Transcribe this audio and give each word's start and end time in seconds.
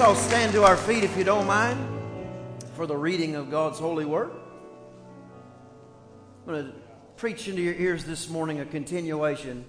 Let's 0.00 0.08
all 0.08 0.28
stand 0.30 0.52
to 0.54 0.64
our 0.64 0.78
feet 0.78 1.04
if 1.04 1.14
you 1.18 1.24
don't 1.24 1.46
mind 1.46 1.78
for 2.74 2.86
the 2.86 2.96
reading 2.96 3.34
of 3.34 3.50
God's 3.50 3.78
holy 3.78 4.06
word. 4.06 4.30
I'm 6.46 6.54
going 6.54 6.64
to 6.68 6.72
preach 7.18 7.48
into 7.48 7.60
your 7.60 7.74
ears 7.74 8.06
this 8.06 8.26
morning 8.30 8.60
a 8.60 8.64
continuation 8.64 9.62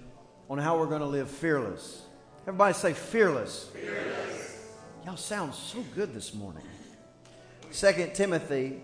on 0.49 0.57
how 0.57 0.79
we're 0.79 0.86
going 0.86 1.02
to 1.02 1.05
live 1.05 1.29
fearless. 1.29 2.04
Everybody 2.44 2.73
say 2.73 2.94
fearless. 2.94 3.65
Fearless. 3.73 4.67
Y'all 5.05 5.17
sound 5.17 5.54
so 5.54 5.84
good 5.95 6.13
this 6.13 6.34
morning. 6.34 6.63
2 7.73 8.11
Timothy 8.13 8.79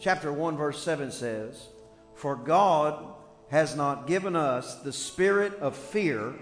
chapter 0.00 0.32
1 0.32 0.56
verse 0.56 0.82
7 0.82 1.12
says, 1.12 1.68
"For 2.16 2.34
God 2.34 3.14
has 3.50 3.76
not 3.76 4.08
given 4.08 4.34
us 4.34 4.74
the 4.82 4.92
spirit 4.92 5.56
of 5.60 5.76
fear, 5.76 6.34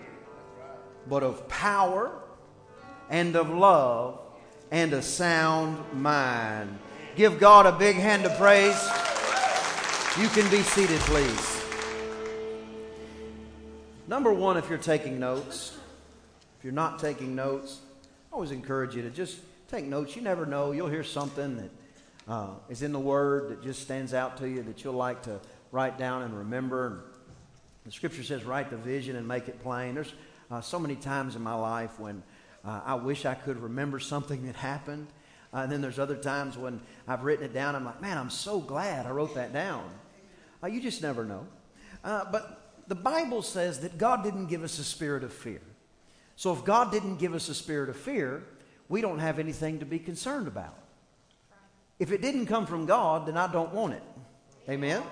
but 1.07 1.23
of 1.23 1.49
power 1.49 2.23
and 3.11 3.37
of 3.37 3.51
love 3.51 4.21
and 4.71 4.93
a 4.93 5.03
sound 5.03 5.79
mind." 5.93 6.79
Give 7.16 7.38
God 7.41 7.66
a 7.66 7.73
big 7.73 7.97
hand 7.97 8.24
of 8.27 8.37
praise. 8.38 8.80
You 10.20 10.29
can 10.29 10.51
be 10.51 10.62
seated, 10.62 11.01
please. 11.01 11.65
Number 14.07 14.33
one, 14.33 14.57
if 14.57 14.69
you're 14.69 14.79
taking 14.79 15.20
notes, 15.20 15.77
if 16.59 16.65
you're 16.65 16.73
not 16.73 16.98
taking 16.98 17.34
notes, 17.34 17.80
I 18.30 18.34
always 18.34 18.52
encourage 18.52 18.95
you 18.95 19.02
to 19.02 19.10
just 19.10 19.38
take 19.69 19.84
notes. 19.84 20.16
You 20.16 20.23
never 20.23 20.46
know. 20.46 20.73
You'll 20.73 20.88
hear 20.88 21.05
something 21.05 21.57
that 21.57 21.71
uh, 22.27 22.51
is 22.69 22.82
in 22.82 22.93
the 22.93 22.98
Word 22.98 23.51
that 23.51 23.62
just 23.62 23.82
stands 23.82 24.15
out 24.15 24.38
to 24.38 24.48
you 24.48 24.62
that 24.62 24.82
you'll 24.82 24.95
like 24.95 25.23
to 25.24 25.41
write 25.73 25.98
down 25.98 26.23
and 26.23 26.37
remember. 26.37 27.05
The 27.85 27.93
Scripture 27.93 28.23
says, 28.23 28.45
write 28.45 28.71
the 28.71 28.77
vision 28.77 29.16
and 29.16 29.27
make 29.27 29.48
it 29.48 29.62
plain. 29.62 29.95
There's 29.95 30.12
uh, 30.51 30.60
so 30.60 30.79
many 30.79 30.96
times 30.96 31.37
in 31.37 31.43
my 31.43 31.55
life 31.55 31.98
when 31.98 32.23
uh, 32.65 32.80
I 32.85 32.95
wish 32.95 33.25
I 33.25 33.35
could 33.35 33.61
remember 33.61 33.98
something 33.98 34.47
that 34.47 34.57
happened. 34.57 35.09
Uh, 35.53 35.59
and 35.59 35.73
then 35.73 35.80
there's 35.80 35.99
other 35.99 36.16
times 36.16 36.59
when 36.59 36.80
I've 37.07 37.25
written 37.25 37.45
it 37.45 37.55
down. 37.55 37.74
I'm 37.74 37.85
like, 37.85 38.02
man, 38.02 38.19
I'm 38.19 38.30
so 38.30 38.60
glad 38.60 39.07
I 39.07 39.10
wrote 39.10 39.35
that 39.35 39.52
down. 39.52 39.88
Uh, 40.63 40.66
you 40.66 40.80
just 40.80 41.02
never 41.02 41.24
know. 41.24 41.47
Uh, 42.05 42.24
but 42.30 42.82
the 42.88 42.95
Bible 42.95 43.43
says 43.43 43.80
that 43.80 43.99
God 43.99 44.23
didn't 44.23 44.47
give 44.47 44.63
us 44.63 44.79
a 44.79 44.85
spirit 44.85 45.24
of 45.24 45.32
fear. 45.32 45.60
So 46.37 46.52
if 46.52 46.65
God 46.65 46.93
didn't 46.93 47.16
give 47.16 47.35
us 47.35 47.49
a 47.49 47.55
spirit 47.55 47.88
of 47.88 47.97
fear, 47.97 48.45
we 48.88 49.01
don't 49.01 49.19
have 49.19 49.38
anything 49.38 49.80
to 49.80 49.87
be 49.87 49.99
concerned 49.99 50.47
about. 50.47 50.77
If 51.99 52.13
it 52.13 52.23
didn't 52.23 52.47
come 52.47 52.66
from 52.66 52.87
God, 52.87 53.27
then 53.27 53.37
I 53.37 53.51
don't 53.51 53.73
want 53.73 53.95
it. 53.95 54.02
Amen? 54.69 55.02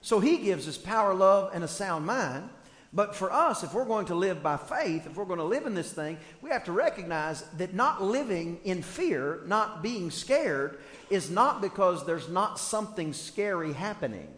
So 0.00 0.20
He 0.20 0.38
gives 0.38 0.66
us 0.68 0.76
power, 0.76 1.14
love, 1.14 1.52
and 1.54 1.64
a 1.64 1.68
sound 1.68 2.04
mind. 2.04 2.48
But 2.94 3.16
for 3.16 3.32
us, 3.32 3.64
if 3.64 3.74
we're 3.74 3.84
going 3.84 4.06
to 4.06 4.14
live 4.14 4.40
by 4.40 4.56
faith, 4.56 5.06
if 5.06 5.16
we're 5.16 5.24
going 5.24 5.40
to 5.40 5.44
live 5.44 5.66
in 5.66 5.74
this 5.74 5.92
thing, 5.92 6.16
we 6.40 6.50
have 6.50 6.62
to 6.64 6.72
recognize 6.72 7.42
that 7.56 7.74
not 7.74 8.00
living 8.00 8.60
in 8.62 8.82
fear, 8.82 9.40
not 9.46 9.82
being 9.82 10.12
scared, 10.12 10.78
is 11.10 11.28
not 11.28 11.60
because 11.60 12.06
there's 12.06 12.28
not 12.28 12.60
something 12.60 13.12
scary 13.12 13.72
happening. 13.72 14.28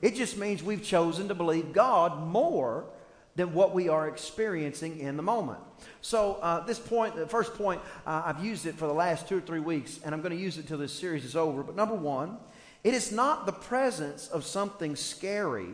It 0.00 0.14
just 0.14 0.38
means 0.38 0.62
we've 0.62 0.82
chosen 0.82 1.28
to 1.28 1.34
believe 1.34 1.74
God 1.74 2.26
more 2.26 2.86
than 3.34 3.52
what 3.52 3.74
we 3.74 3.90
are 3.90 4.08
experiencing 4.08 4.98
in 4.98 5.18
the 5.18 5.22
moment. 5.22 5.58
So, 6.00 6.34
uh, 6.40 6.64
this 6.64 6.78
point, 6.78 7.16
the 7.16 7.26
first 7.26 7.54
point, 7.54 7.82
uh, 8.06 8.22
I've 8.24 8.42
used 8.42 8.64
it 8.64 8.76
for 8.76 8.86
the 8.86 8.94
last 8.94 9.28
two 9.28 9.36
or 9.36 9.40
three 9.42 9.60
weeks, 9.60 10.00
and 10.02 10.14
I'm 10.14 10.22
going 10.22 10.34
to 10.34 10.42
use 10.42 10.56
it 10.56 10.62
until 10.62 10.78
this 10.78 10.92
series 10.92 11.24
is 11.24 11.36
over. 11.36 11.62
But 11.62 11.76
number 11.76 11.94
one, 11.94 12.38
it 12.82 12.94
is 12.94 13.12
not 13.12 13.44
the 13.44 13.52
presence 13.52 14.28
of 14.28 14.44
something 14.44 14.96
scary 14.96 15.68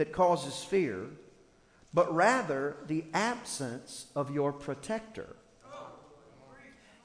that 0.00 0.12
causes 0.12 0.64
fear, 0.64 1.10
but 1.92 2.10
rather 2.14 2.74
the 2.86 3.04
absence 3.12 4.06
of 4.16 4.30
your 4.30 4.50
protector. 4.50 5.36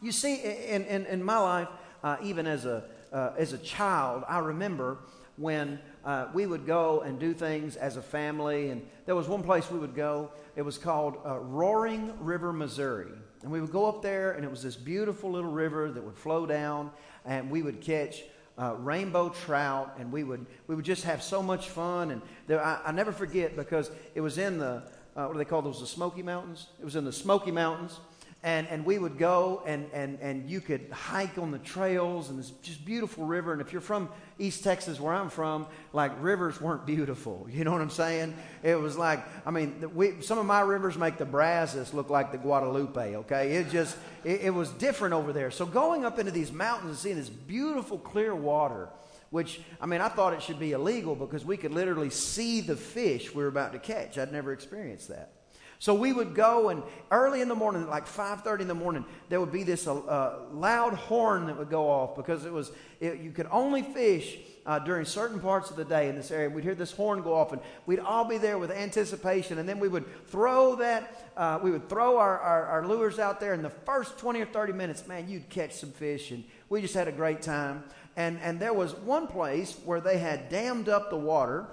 You 0.01 0.13
see, 0.13 0.35
in, 0.35 0.85
in, 0.85 1.05
in 1.05 1.21
my 1.21 1.37
life, 1.37 1.67
uh, 2.05 2.15
even 2.23 2.47
as 2.47 2.63
a, 2.63 2.85
uh, 3.11 3.31
as 3.37 3.51
a 3.51 3.57
child, 3.57 4.23
I 4.29 4.39
remember 4.39 4.99
when 5.35 5.77
uh, 6.05 6.27
we 6.33 6.45
would 6.45 6.65
go 6.65 7.01
and 7.01 7.19
do 7.19 7.33
things 7.33 7.75
as 7.75 7.97
a 7.97 8.01
family. 8.01 8.69
And 8.69 8.81
there 9.05 9.15
was 9.17 9.27
one 9.27 9.43
place 9.43 9.69
we 9.69 9.77
would 9.77 9.93
go. 9.93 10.31
It 10.55 10.61
was 10.61 10.77
called 10.77 11.17
uh, 11.25 11.39
Roaring 11.39 12.13
River, 12.21 12.53
Missouri. 12.53 13.11
And 13.43 13.51
we 13.51 13.59
would 13.59 13.73
go 13.73 13.87
up 13.89 14.01
there, 14.01 14.31
and 14.31 14.45
it 14.45 14.49
was 14.49 14.63
this 14.63 14.77
beautiful 14.77 15.31
little 15.31 15.51
river 15.51 15.91
that 15.91 16.01
would 16.01 16.17
flow 16.17 16.45
down, 16.45 16.91
and 17.25 17.51
we 17.51 17.61
would 17.61 17.81
catch 17.81 18.23
uh, 18.57 18.75
rainbow 18.79 19.29
trout, 19.29 19.95
and 19.99 20.11
we 20.11 20.23
would 20.23 20.45
we 20.67 20.75
would 20.75 20.85
just 20.85 21.03
have 21.03 21.21
so 21.21 21.41
much 21.41 21.69
fun. 21.69 22.11
And 22.11 22.21
there, 22.47 22.63
I, 22.63 22.79
I 22.85 22.91
never 22.91 23.11
forget 23.11 23.55
because 23.55 23.91
it 24.13 24.21
was 24.21 24.37
in 24.37 24.57
the 24.57 24.83
uh, 25.15 25.25
what 25.25 25.33
do 25.33 25.37
they 25.37 25.45
call 25.45 25.61
those? 25.61 25.79
The 25.79 25.87
Smoky 25.87 26.23
Mountains. 26.23 26.67
It 26.79 26.85
was 26.85 26.95
in 26.95 27.05
the 27.05 27.13
Smoky 27.13 27.51
Mountains, 27.51 27.99
and, 28.45 28.67
and 28.67 28.85
we 28.85 28.99
would 28.99 29.17
go 29.17 29.63
and, 29.65 29.87
and, 29.91 30.19
and 30.21 30.47
you 30.47 30.61
could 30.61 30.87
hike 30.91 31.39
on 31.39 31.49
the 31.49 31.57
trails 31.57 32.29
and 32.29 32.37
this 32.37 32.51
just 32.61 32.85
beautiful 32.85 33.25
river. 33.25 33.51
And 33.51 33.59
if 33.59 33.73
you're 33.73 33.81
from 33.81 34.07
East 34.37 34.63
Texas, 34.63 34.99
where 34.99 35.15
I'm 35.15 35.31
from, 35.31 35.65
like 35.93 36.11
rivers 36.21 36.61
weren't 36.61 36.85
beautiful. 36.85 37.47
You 37.55 37.63
know 37.63 37.71
what 37.71 37.81
I'm 37.81 37.89
saying? 37.89 38.35
It 38.61 38.75
was 38.75 38.97
like, 38.97 39.25
I 39.47 39.51
mean, 39.51 39.89
we, 39.95 40.21
some 40.21 40.37
of 40.37 40.45
my 40.45 40.59
rivers 40.59 40.95
make 40.97 41.17
the 41.17 41.25
Brazos 41.25 41.93
look 41.93 42.09
like 42.11 42.31
the 42.31 42.37
Guadalupe, 42.37 43.15
okay? 43.15 43.55
It 43.55 43.71
just, 43.71 43.97
it, 44.23 44.41
it 44.41 44.53
was 44.53 44.69
different 44.71 45.15
over 45.15 45.33
there. 45.33 45.49
So 45.49 45.65
going 45.65 46.05
up 46.05 46.19
into 46.19 46.31
these 46.31 46.51
mountains 46.51 46.89
and 46.89 46.99
seeing 46.99 47.15
this 47.15 47.29
beautiful 47.29 47.97
clear 47.97 48.35
water, 48.35 48.89
which, 49.31 49.59
I 49.81 49.87
mean, 49.87 50.01
I 50.01 50.09
thought 50.09 50.33
it 50.33 50.43
should 50.43 50.59
be 50.59 50.73
illegal 50.73 51.15
because 51.15 51.43
we 51.43 51.57
could 51.57 51.71
literally 51.71 52.11
see 52.11 52.61
the 52.61 52.75
fish 52.75 53.33
we 53.33 53.41
were 53.41 53.49
about 53.49 53.71
to 53.71 53.79
catch. 53.79 54.19
I'd 54.19 54.31
never 54.31 54.53
experienced 54.53 55.07
that. 55.07 55.31
So 55.79 55.93
we 55.93 56.13
would 56.13 56.33
go, 56.33 56.69
and 56.69 56.83
early 57.11 57.41
in 57.41 57.49
the 57.49 57.55
morning, 57.55 57.87
like 57.87 58.07
5:30 58.07 58.61
in 58.61 58.67
the 58.67 58.73
morning, 58.73 59.05
there 59.29 59.39
would 59.39 59.51
be 59.51 59.63
this 59.63 59.87
uh, 59.87 59.95
uh, 59.95 60.39
loud 60.51 60.93
horn 60.93 61.47
that 61.47 61.57
would 61.57 61.69
go 61.69 61.89
off 61.89 62.15
because 62.15 62.45
it 62.45 62.53
was 62.53 62.71
it, 62.99 63.19
you 63.19 63.31
could 63.31 63.47
only 63.51 63.81
fish 63.81 64.37
uh, 64.65 64.79
during 64.79 65.05
certain 65.05 65.39
parts 65.39 65.69
of 65.69 65.75
the 65.75 65.85
day 65.85 66.09
in 66.09 66.15
this 66.15 66.31
area. 66.31 66.49
We'd 66.49 66.63
hear 66.63 66.75
this 66.75 66.91
horn 66.91 67.21
go 67.21 67.35
off, 67.35 67.51
and 67.51 67.61
we'd 67.85 67.99
all 67.99 68.25
be 68.25 68.37
there 68.37 68.57
with 68.57 68.71
anticipation. 68.71 69.59
And 69.59 69.69
then 69.69 69.79
we 69.79 69.87
would 69.87 70.05
throw 70.27 70.75
that, 70.77 71.31
uh, 71.37 71.59
we 71.61 71.71
would 71.71 71.87
throw 71.87 72.17
our, 72.17 72.39
our, 72.39 72.65
our 72.65 72.87
lures 72.87 73.19
out 73.19 73.39
there. 73.39 73.53
In 73.53 73.61
the 73.61 73.69
first 73.69 74.17
20 74.17 74.41
or 74.41 74.45
30 74.45 74.73
minutes, 74.73 75.07
man, 75.07 75.29
you'd 75.29 75.49
catch 75.49 75.73
some 75.73 75.91
fish, 75.91 76.31
and 76.31 76.43
we 76.69 76.81
just 76.81 76.95
had 76.95 77.07
a 77.07 77.11
great 77.11 77.41
time. 77.41 77.83
And 78.17 78.39
and 78.41 78.59
there 78.59 78.73
was 78.73 78.95
one 78.95 79.27
place 79.27 79.77
where 79.83 79.99
they 79.99 80.17
had 80.17 80.49
dammed 80.49 80.87
up 80.87 81.09
the 81.09 81.17
water, 81.17 81.67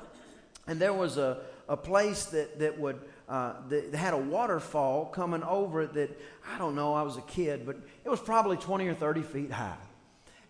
and 0.67 0.81
there 0.81 0.93
was 0.93 1.17
a 1.17 1.39
a 1.69 1.77
place 1.77 2.27
that 2.27 2.59
that 2.59 2.79
would 2.81 3.01
uh, 3.33 3.55
they 3.67 3.97
had 3.97 4.13
a 4.13 4.19
waterfall 4.19 5.07
coming 5.07 5.43
over 5.43 5.81
it 5.81 5.95
that, 5.95 6.21
I 6.55 6.59
don't 6.59 6.75
know, 6.75 6.93
I 6.93 7.01
was 7.01 7.17
a 7.17 7.23
kid, 7.23 7.65
but 7.65 7.77
it 8.05 8.11
was 8.11 8.21
probably 8.21 8.59
20 8.59 8.87
or 8.87 8.95
30 8.95 9.23
feet 9.23 9.51
high. 9.51 9.79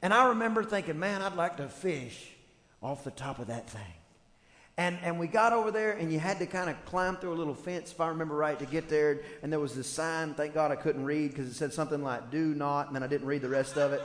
And 0.03 0.13
I 0.13 0.31
remember 0.31 0.65
thinking, 0.65 0.99
man, 0.99 1.23
I'd 1.23 1.37
like 1.37 1.59
to 1.59 1.69
fish 1.69 2.33
off 2.83 3.05
the 3.05 3.13
top 3.13 3.39
of 3.39 3.47
that 3.47 3.71
thing. 3.71 3.95
And, 4.77 4.99
and 5.05 5.21
we 5.21 5.29
got 5.29 5.53
over 5.53 5.71
there, 5.71 5.93
and 5.93 6.13
you 6.13 6.19
had 6.19 6.41
to 6.41 6.47
kind 6.47 6.69
of 6.69 6.85
climb 6.85 7.15
through 7.19 7.35
a 7.35 7.39
little 7.39 7.55
fence, 7.55 7.93
if 7.93 8.01
I 8.01 8.09
remember 8.09 8.35
right, 8.35 8.59
to 8.59 8.67
get 8.67 8.89
there. 8.89 9.21
And 9.45 9.53
there 9.53 9.61
was 9.61 9.77
this 9.77 9.87
sign, 9.87 10.35
thank 10.35 10.53
God 10.53 10.73
I 10.73 10.77
couldn't 10.77 11.05
read 11.05 11.31
because 11.31 11.47
it 11.47 11.55
said 11.55 11.73
something 11.73 12.03
like, 12.03 12.33
do 12.33 12.53
not, 12.53 12.89
and 12.89 12.97
then 12.97 13.05
I 13.05 13.07
didn't 13.07 13.29
read 13.29 13.43
the 13.43 13.49
rest 13.49 13.77
of 13.77 13.93
it. 13.93 14.03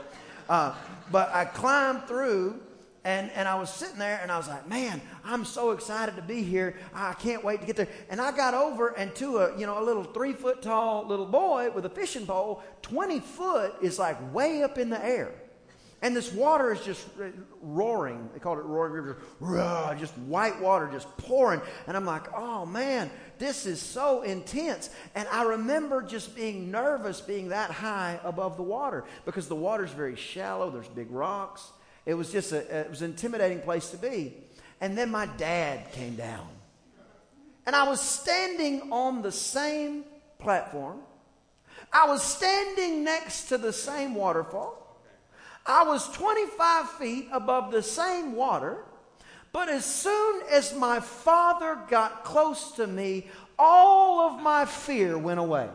Uh, 0.48 0.72
but 1.10 1.34
I 1.34 1.46
climbed 1.46 2.06
through, 2.06 2.60
and, 3.04 3.30
and 3.32 3.46
I 3.46 3.54
was 3.54 3.72
sitting 3.72 3.98
there 3.98 4.18
and 4.22 4.30
I 4.30 4.36
was 4.36 4.48
like, 4.48 4.68
man, 4.68 5.00
I'm 5.24 5.44
so 5.44 5.70
excited 5.70 6.16
to 6.16 6.22
be 6.22 6.42
here. 6.42 6.76
I 6.92 7.14
can't 7.14 7.44
wait 7.44 7.60
to 7.60 7.66
get 7.66 7.76
there. 7.76 7.88
And 8.10 8.20
I 8.20 8.36
got 8.36 8.54
over 8.54 8.88
and 8.88 9.14
to 9.16 9.38
a, 9.38 9.58
you 9.58 9.66
know, 9.66 9.82
a 9.82 9.84
little 9.84 10.04
three 10.04 10.32
foot 10.32 10.62
tall 10.62 11.06
little 11.06 11.26
boy 11.26 11.70
with 11.70 11.86
a 11.86 11.90
fishing 11.90 12.26
pole, 12.26 12.62
20 12.82 13.20
foot 13.20 13.74
is 13.82 13.98
like 13.98 14.34
way 14.34 14.62
up 14.62 14.78
in 14.78 14.90
the 14.90 15.02
air. 15.04 15.32
And 16.00 16.14
this 16.14 16.32
water 16.32 16.72
is 16.72 16.80
just 16.82 17.08
roaring. 17.60 18.28
They 18.32 18.38
called 18.38 18.58
it 18.58 18.64
roaring 18.64 18.92
river. 18.92 19.96
Just 19.98 20.16
white 20.18 20.60
water 20.60 20.88
just 20.92 21.08
pouring. 21.16 21.60
And 21.88 21.96
I'm 21.96 22.04
like, 22.04 22.32
oh 22.34 22.64
man, 22.64 23.10
this 23.38 23.66
is 23.66 23.80
so 23.80 24.22
intense. 24.22 24.90
And 25.16 25.26
I 25.32 25.42
remember 25.42 26.02
just 26.02 26.36
being 26.36 26.70
nervous 26.70 27.20
being 27.20 27.48
that 27.48 27.70
high 27.72 28.20
above 28.22 28.56
the 28.56 28.62
water 28.62 29.04
because 29.24 29.48
the 29.48 29.56
water's 29.56 29.90
very 29.90 30.14
shallow. 30.14 30.70
There's 30.70 30.88
big 30.88 31.10
rocks. 31.10 31.72
It 32.08 32.14
was 32.14 32.32
just 32.32 32.52
a, 32.52 32.80
it 32.80 32.88
was 32.88 33.02
an 33.02 33.10
intimidating 33.10 33.60
place 33.60 33.90
to 33.90 33.98
be. 33.98 34.32
And 34.80 34.96
then 34.96 35.10
my 35.10 35.26
dad 35.26 35.92
came 35.92 36.16
down. 36.16 36.48
And 37.66 37.76
I 37.76 37.86
was 37.86 38.00
standing 38.00 38.90
on 38.90 39.20
the 39.20 39.30
same 39.30 40.04
platform. 40.38 41.00
I 41.92 42.08
was 42.08 42.22
standing 42.22 43.04
next 43.04 43.48
to 43.50 43.58
the 43.58 43.74
same 43.74 44.14
waterfall. 44.14 45.02
I 45.66 45.82
was 45.82 46.10
25 46.12 46.88
feet 46.92 47.28
above 47.30 47.72
the 47.72 47.82
same 47.82 48.34
water. 48.34 48.84
But 49.52 49.68
as 49.68 49.84
soon 49.84 50.40
as 50.50 50.74
my 50.74 51.00
father 51.00 51.78
got 51.90 52.24
close 52.24 52.72
to 52.76 52.86
me, 52.86 53.26
all 53.58 54.20
of 54.20 54.40
my 54.40 54.64
fear 54.64 55.18
went 55.18 55.40
away. 55.40 55.68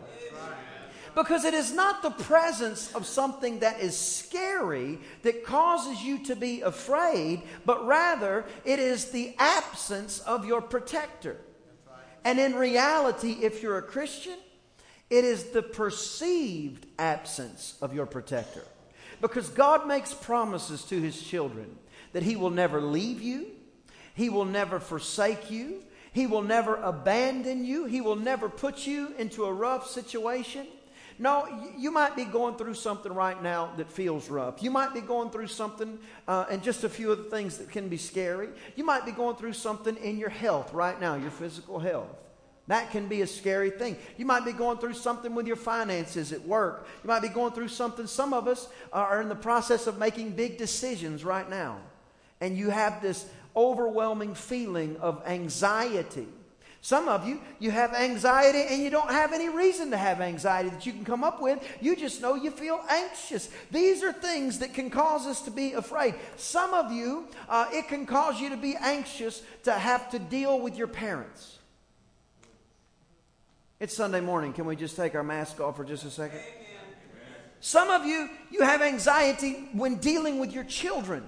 Because 1.16 1.46
it 1.46 1.54
is 1.54 1.74
not 1.74 2.02
the 2.02 2.10
presence 2.10 2.92
of 2.94 3.06
something 3.06 3.60
that 3.60 3.80
is 3.80 3.96
scary 3.96 5.00
that 5.22 5.44
causes 5.44 6.02
you 6.02 6.24
to 6.26 6.36
be 6.36 6.62
afraid, 6.62 7.44
but 7.66 7.86
rather 7.86 8.46
it 8.66 8.80
is 8.80 9.12
the 9.12 9.36
absence 9.38 10.20
of 10.22 10.46
your 10.46 10.62
protector. 10.62 11.38
And 12.26 12.40
in 12.40 12.56
reality, 12.56 13.38
if 13.42 13.62
you're 13.62 13.78
a 13.78 13.84
Christian, 13.84 14.38
it 15.10 15.24
is 15.24 15.52
the 15.52 15.62
perceived 15.62 16.88
absence 16.98 17.78
of 17.82 17.94
your 17.94 18.06
protector. 18.06 18.64
Because 19.22 19.50
God 19.50 19.88
makes 19.88 20.14
promises 20.14 20.84
to 20.86 21.00
his 21.00 21.22
children 21.22 21.78
that 22.14 22.24
he 22.24 22.36
will 22.36 22.50
never 22.50 22.82
leave 22.82 23.22
you, 23.22 23.48
he 24.16 24.30
will 24.30 24.46
never 24.46 24.80
forsake 24.80 25.52
you, 25.52 25.84
he 26.12 26.28
will 26.28 26.42
never 26.42 26.76
abandon 26.76 27.66
you, 27.66 27.86
he 27.86 28.02
will 28.02 28.16
never 28.16 28.50
put 28.50 28.88
you 28.88 29.14
into 29.18 29.46
a 29.46 29.54
rough 29.54 29.88
situation. 29.88 30.68
No, 31.24 31.48
you 31.78 31.90
might 31.90 32.18
be 32.18 32.26
going 32.26 32.56
through 32.56 32.74
something 32.74 33.14
right 33.14 33.42
now 33.42 33.72
that 33.78 33.90
feels 33.90 34.30
rough. 34.30 34.62
You 34.62 34.70
might 34.70 34.94
be 34.94 35.00
going 35.00 35.30
through 35.30 35.48
something, 35.48 35.98
uh, 36.28 36.48
and 36.52 36.62
just 36.62 36.84
a 36.84 36.90
few 36.90 37.14
of 37.14 37.18
the 37.18 37.24
things 37.30 37.60
that 37.60 37.70
can 37.70 37.88
be 37.88 37.96
scary. 37.96 38.50
You 38.76 38.84
might 38.84 39.06
be 39.06 39.14
going 39.14 39.38
through 39.38 39.54
something 39.54 39.96
in 39.96 40.18
your 40.18 40.28
health 40.28 40.74
right 40.74 41.00
now, 41.00 41.16
your 41.16 41.32
physical 41.32 41.80
health. 41.80 42.10
That 42.68 42.92
can 42.92 43.08
be 43.08 43.22
a 43.22 43.28
scary 43.28 43.70
thing. 43.70 43.96
You 44.18 44.26
might 44.26 44.44
be 44.44 44.52
going 44.52 44.80
through 44.80 44.96
something 44.96 45.34
with 45.34 45.48
your 45.48 45.56
finances 45.56 46.34
at 46.34 46.46
work. 46.46 46.90
You 47.06 47.08
might 47.08 47.22
be 47.22 47.30
going 47.30 47.54
through 47.54 47.70
something. 47.70 48.06
Some 48.06 48.34
of 48.34 48.50
us 48.50 48.68
are 48.92 49.22
in 49.22 49.30
the 49.30 49.36
process 49.36 49.88
of 49.88 49.98
making 49.98 50.32
big 50.32 50.58
decisions 50.58 51.24
right 51.24 51.50
now. 51.50 51.78
And 52.42 52.58
you 52.58 52.70
have 52.70 53.02
this 53.02 53.26
overwhelming 53.56 54.36
feeling 54.36 54.98
of 54.98 55.24
anxiety. 55.26 56.28
Some 56.84 57.08
of 57.08 57.26
you, 57.26 57.40
you 57.60 57.72
have 57.72 57.94
anxiety 57.94 58.62
and 58.70 58.84
you 58.84 58.90
don't 58.90 59.10
have 59.10 59.32
any 59.32 59.48
reason 59.48 59.90
to 59.92 59.98
have 59.98 60.20
anxiety 60.20 60.68
that 60.68 60.86
you 60.86 60.92
can 60.92 61.06
come 61.06 61.24
up 61.24 61.42
with. 61.42 61.66
You 61.80 61.96
just 61.96 62.22
know 62.22 62.36
you 62.36 62.52
feel 62.52 62.82
anxious. 62.90 63.50
These 63.72 64.04
are 64.04 64.12
things 64.12 64.60
that 64.60 64.74
can 64.74 64.90
cause 64.90 65.26
us 65.26 65.44
to 65.44 65.52
be 65.52 65.72
afraid. 65.72 66.14
Some 66.36 66.74
of 66.74 66.92
you, 66.92 67.30
uh, 67.48 67.70
it 67.72 67.88
can 67.88 68.06
cause 68.06 68.42
you 68.42 68.50
to 68.50 68.58
be 68.58 68.76
anxious 68.76 69.42
to 69.64 69.72
have 69.72 70.12
to 70.12 70.20
deal 70.20 70.60
with 70.60 70.76
your 70.76 70.88
parents. 70.88 71.58
It's 73.80 73.96
Sunday 73.96 74.20
morning. 74.20 74.52
Can 74.52 74.66
we 74.66 74.76
just 74.76 74.98
take 74.98 75.16
our 75.16 75.24
mask 75.24 75.62
off 75.62 75.78
for 75.78 75.86
just 75.86 76.04
a 76.04 76.12
second? 76.12 76.42
Some 77.62 77.92
of 77.92 78.06
you, 78.06 78.30
you 78.52 78.62
have 78.62 78.82
anxiety 78.82 79.70
when 79.72 79.96
dealing 80.00 80.38
with 80.38 80.52
your 80.52 80.66
children. 80.66 81.24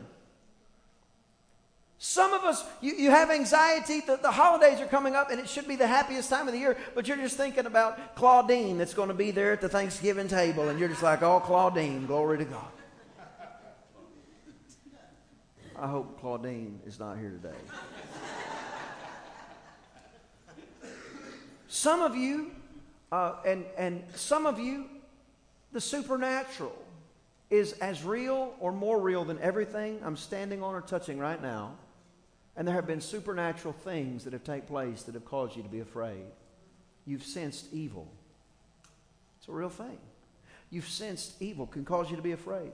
Some 1.97 2.33
of 2.33 2.43
us, 2.43 2.63
you, 2.81 2.93
you 2.93 3.09
have 3.09 3.31
anxiety 3.31 4.01
that 4.01 4.21
the 4.21 4.31
holidays 4.31 4.81
are 4.81 4.85
coming 4.85 5.15
up 5.15 5.31
and 5.31 5.39
it 5.39 5.47
should 5.47 5.67
be 5.67 5.75
the 5.75 5.87
happiest 5.87 6.29
time 6.29 6.47
of 6.47 6.53
the 6.53 6.59
year, 6.59 6.77
but 6.93 7.07
you're 7.07 7.17
just 7.17 7.37
thinking 7.37 7.65
about 7.65 8.15
Claudine 8.15 8.77
that's 8.77 8.93
going 8.93 9.07
to 9.07 9.15
be 9.15 9.31
there 9.31 9.53
at 9.53 9.61
the 9.61 9.69
Thanksgiving 9.69 10.27
table, 10.27 10.67
and 10.69 10.79
you're 10.79 10.89
just 10.89 11.03
like, 11.03 11.23
oh, 11.23 11.39
Claudine, 11.39 12.05
glory 12.05 12.37
to 12.39 12.45
God. 12.45 12.67
I 15.77 15.87
hope 15.87 16.19
Claudine 16.21 16.79
is 16.85 16.99
not 16.99 17.17
here 17.17 17.31
today. 17.31 17.57
Some 21.67 22.01
of 22.01 22.15
you, 22.15 22.51
uh, 23.11 23.33
and, 23.45 23.65
and 23.77 24.03
some 24.15 24.45
of 24.45 24.59
you, 24.59 24.85
the 25.73 25.81
supernatural 25.81 26.75
is 27.49 27.73
as 27.73 28.03
real 28.03 28.53
or 28.59 28.71
more 28.71 28.99
real 28.99 29.25
than 29.25 29.39
everything 29.39 29.99
I'm 30.03 30.17
standing 30.17 30.63
on 30.63 30.73
or 30.73 30.81
touching 30.81 31.19
right 31.19 31.41
now. 31.41 31.73
And 32.55 32.67
there 32.67 32.75
have 32.75 32.87
been 32.87 33.01
supernatural 33.01 33.73
things 33.73 34.23
that 34.23 34.33
have 34.33 34.43
taken 34.43 34.67
place 34.67 35.03
that 35.03 35.15
have 35.15 35.25
caused 35.25 35.55
you 35.57 35.63
to 35.63 35.69
be 35.69 35.79
afraid. 35.81 36.25
You've 37.05 37.23
sensed 37.23 37.67
evil. 37.73 38.07
It's 39.39 39.47
a 39.47 39.51
real 39.51 39.69
thing. 39.69 39.97
You've 40.69 40.87
sensed 40.87 41.41
evil 41.41 41.67
can 41.67 41.85
cause 41.85 42.09
you 42.09 42.15
to 42.15 42.21
be 42.21 42.31
afraid. 42.31 42.71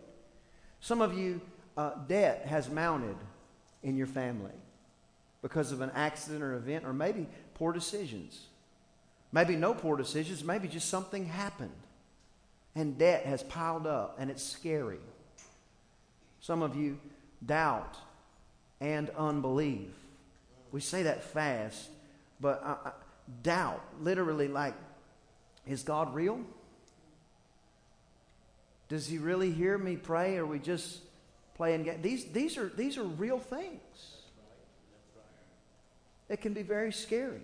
Some 0.79 1.01
of 1.01 1.17
you, 1.17 1.41
uh, 1.77 1.91
debt 2.07 2.45
has 2.45 2.69
mounted 2.69 3.17
in 3.83 3.97
your 3.97 4.07
family 4.07 4.51
because 5.41 5.71
of 5.71 5.81
an 5.81 5.91
accident 5.95 6.43
or 6.43 6.53
event, 6.53 6.85
or 6.85 6.93
maybe 6.93 7.27
poor 7.55 7.73
decisions. 7.73 8.47
Maybe 9.31 9.55
no 9.55 9.73
poor 9.73 9.97
decisions, 9.97 10.43
maybe 10.43 10.67
just 10.67 10.89
something 10.89 11.25
happened 11.25 11.71
and 12.75 12.97
debt 12.97 13.25
has 13.25 13.43
piled 13.43 13.87
up 13.87 14.17
and 14.19 14.29
it's 14.29 14.43
scary. 14.43 14.99
Some 16.39 16.61
of 16.61 16.75
you 16.75 16.99
doubt 17.45 17.97
and 18.81 19.11
unbelief. 19.11 19.87
We 20.71 20.81
say 20.81 21.03
that 21.03 21.23
fast, 21.23 21.89
but 22.41 22.61
I, 22.65 22.89
I, 22.89 22.91
doubt, 23.43 23.83
literally, 24.01 24.47
like, 24.47 24.73
is 25.67 25.83
God 25.83 26.13
real? 26.13 26.41
Does 28.89 29.07
He 29.07 29.19
really 29.19 29.51
hear 29.51 29.77
me 29.77 29.95
pray, 29.95 30.37
or 30.37 30.45
we 30.45 30.59
just 30.59 30.99
playing 31.55 31.83
games? 31.83 32.01
These, 32.01 32.25
these, 32.25 32.57
are, 32.57 32.69
these 32.69 32.97
are 32.97 33.03
real 33.03 33.39
things. 33.39 34.17
It 36.27 36.41
can 36.41 36.53
be 36.53 36.63
very 36.63 36.91
scary. 36.91 37.41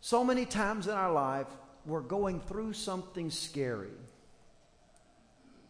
So 0.00 0.22
many 0.22 0.44
times 0.44 0.86
in 0.86 0.92
our 0.92 1.10
life, 1.10 1.46
we're 1.86 2.00
going 2.00 2.40
through 2.40 2.74
something 2.74 3.30
scary. 3.30 3.88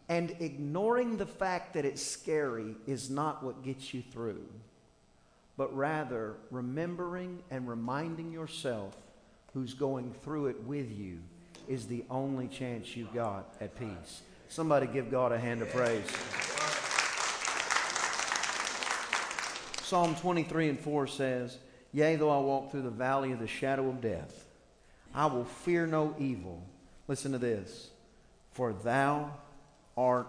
And 0.07 0.35
ignoring 0.39 1.17
the 1.17 1.25
fact 1.25 1.73
that 1.73 1.85
it's 1.85 2.03
scary 2.03 2.75
is 2.85 3.09
not 3.09 3.43
what 3.43 3.63
gets 3.63 3.93
you 3.93 4.03
through, 4.11 4.45
but 5.57 5.75
rather 5.75 6.35
remembering 6.51 7.41
and 7.49 7.67
reminding 7.67 8.31
yourself 8.31 8.95
who's 9.53 9.73
going 9.73 10.13
through 10.21 10.47
it 10.47 10.61
with 10.63 10.91
you 10.91 11.19
is 11.67 11.87
the 11.87 12.03
only 12.09 12.47
chance 12.47 12.95
you've 12.95 13.13
got 13.13 13.55
at 13.59 13.77
peace. 13.79 14.21
Somebody 14.47 14.85
give 14.85 15.09
God 15.09 15.31
a 15.31 15.39
hand 15.39 15.61
of 15.61 15.69
praise. 15.69 16.05
Psalm 19.81 20.15
23 20.15 20.69
and 20.69 20.79
4 20.79 21.07
says, 21.07 21.57
Yea, 21.93 22.15
though 22.15 22.29
I 22.29 22.39
walk 22.39 22.71
through 22.71 22.81
the 22.81 22.89
valley 22.89 23.31
of 23.31 23.39
the 23.39 23.47
shadow 23.47 23.87
of 23.89 24.01
death, 24.01 24.45
I 25.13 25.27
will 25.27 25.45
fear 25.45 25.87
no 25.87 26.15
evil. 26.19 26.61
Listen 27.07 27.31
to 27.31 27.37
this. 27.37 27.89
For 28.51 28.73
thou 28.73 29.31
art 29.97 30.27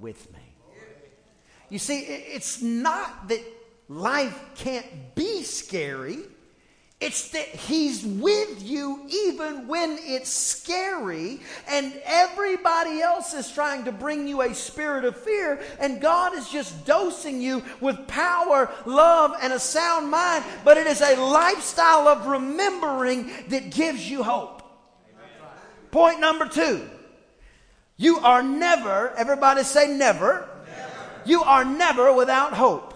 with 0.00 0.32
me. 0.32 0.38
You 1.70 1.78
see, 1.78 2.00
it's 2.00 2.62
not 2.62 3.28
that 3.28 3.42
life 3.88 4.38
can't 4.54 5.14
be 5.14 5.42
scary. 5.42 6.18
It's 7.00 7.30
that 7.30 7.46
He's 7.46 8.04
with 8.04 8.60
you 8.60 9.06
even 9.08 9.68
when 9.68 9.98
it's 10.00 10.30
scary, 10.30 11.40
and 11.68 11.92
everybody 12.04 13.00
else 13.00 13.34
is 13.34 13.52
trying 13.52 13.84
to 13.84 13.92
bring 13.92 14.26
you 14.26 14.42
a 14.42 14.52
spirit 14.52 15.04
of 15.04 15.16
fear, 15.16 15.60
and 15.78 16.00
God 16.00 16.36
is 16.36 16.48
just 16.48 16.86
dosing 16.86 17.40
you 17.40 17.62
with 17.80 18.08
power, 18.08 18.68
love, 18.84 19.36
and 19.40 19.52
a 19.52 19.60
sound 19.60 20.10
mind. 20.10 20.44
But 20.64 20.76
it 20.76 20.88
is 20.88 21.00
a 21.00 21.14
lifestyle 21.20 22.08
of 22.08 22.26
remembering 22.26 23.30
that 23.48 23.70
gives 23.70 24.10
you 24.10 24.24
hope. 24.24 24.62
Point 25.92 26.18
number 26.18 26.48
two 26.48 26.88
you 27.98 28.18
are 28.20 28.42
never, 28.44 29.10
everybody 29.16 29.64
say 29.64 29.88
never, 29.88 30.48
never. 30.66 31.22
you 31.26 31.42
are 31.42 31.64
never 31.64 32.14
without 32.14 32.54
hope. 32.54 32.94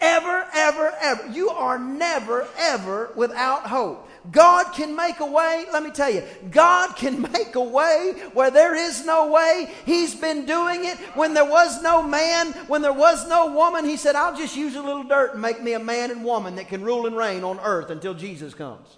Ever, 0.00 0.46
ever, 0.52 0.92
ever. 1.00 1.26
You 1.28 1.50
are 1.50 1.78
never, 1.78 2.48
ever 2.58 3.10
without 3.14 3.66
hope. 3.66 4.08
God 4.32 4.72
can 4.72 4.96
make 4.96 5.20
a 5.20 5.26
way. 5.26 5.66
Let 5.72 5.82
me 5.82 5.90
tell 5.90 6.08
you, 6.10 6.22
God 6.50 6.96
can 6.96 7.20
make 7.32 7.54
a 7.54 7.62
way 7.62 8.14
where 8.32 8.50
there 8.50 8.74
is 8.74 9.04
no 9.04 9.30
way. 9.30 9.70
He's 9.84 10.14
been 10.14 10.46
doing 10.46 10.86
it 10.86 10.98
when 11.14 11.34
there 11.34 11.44
was 11.44 11.82
no 11.82 12.02
man, 12.02 12.52
when 12.66 12.80
there 12.80 12.92
was 12.92 13.28
no 13.28 13.52
woman. 13.52 13.84
He 13.84 13.98
said, 13.98 14.14
I'll 14.14 14.36
just 14.36 14.56
use 14.56 14.74
a 14.74 14.82
little 14.82 15.04
dirt 15.04 15.32
and 15.34 15.42
make 15.42 15.62
me 15.62 15.74
a 15.74 15.78
man 15.78 16.10
and 16.10 16.24
woman 16.24 16.56
that 16.56 16.68
can 16.68 16.82
rule 16.82 17.06
and 17.06 17.16
reign 17.16 17.44
on 17.44 17.60
earth 17.60 17.90
until 17.90 18.14
Jesus 18.14 18.54
comes. 18.54 18.96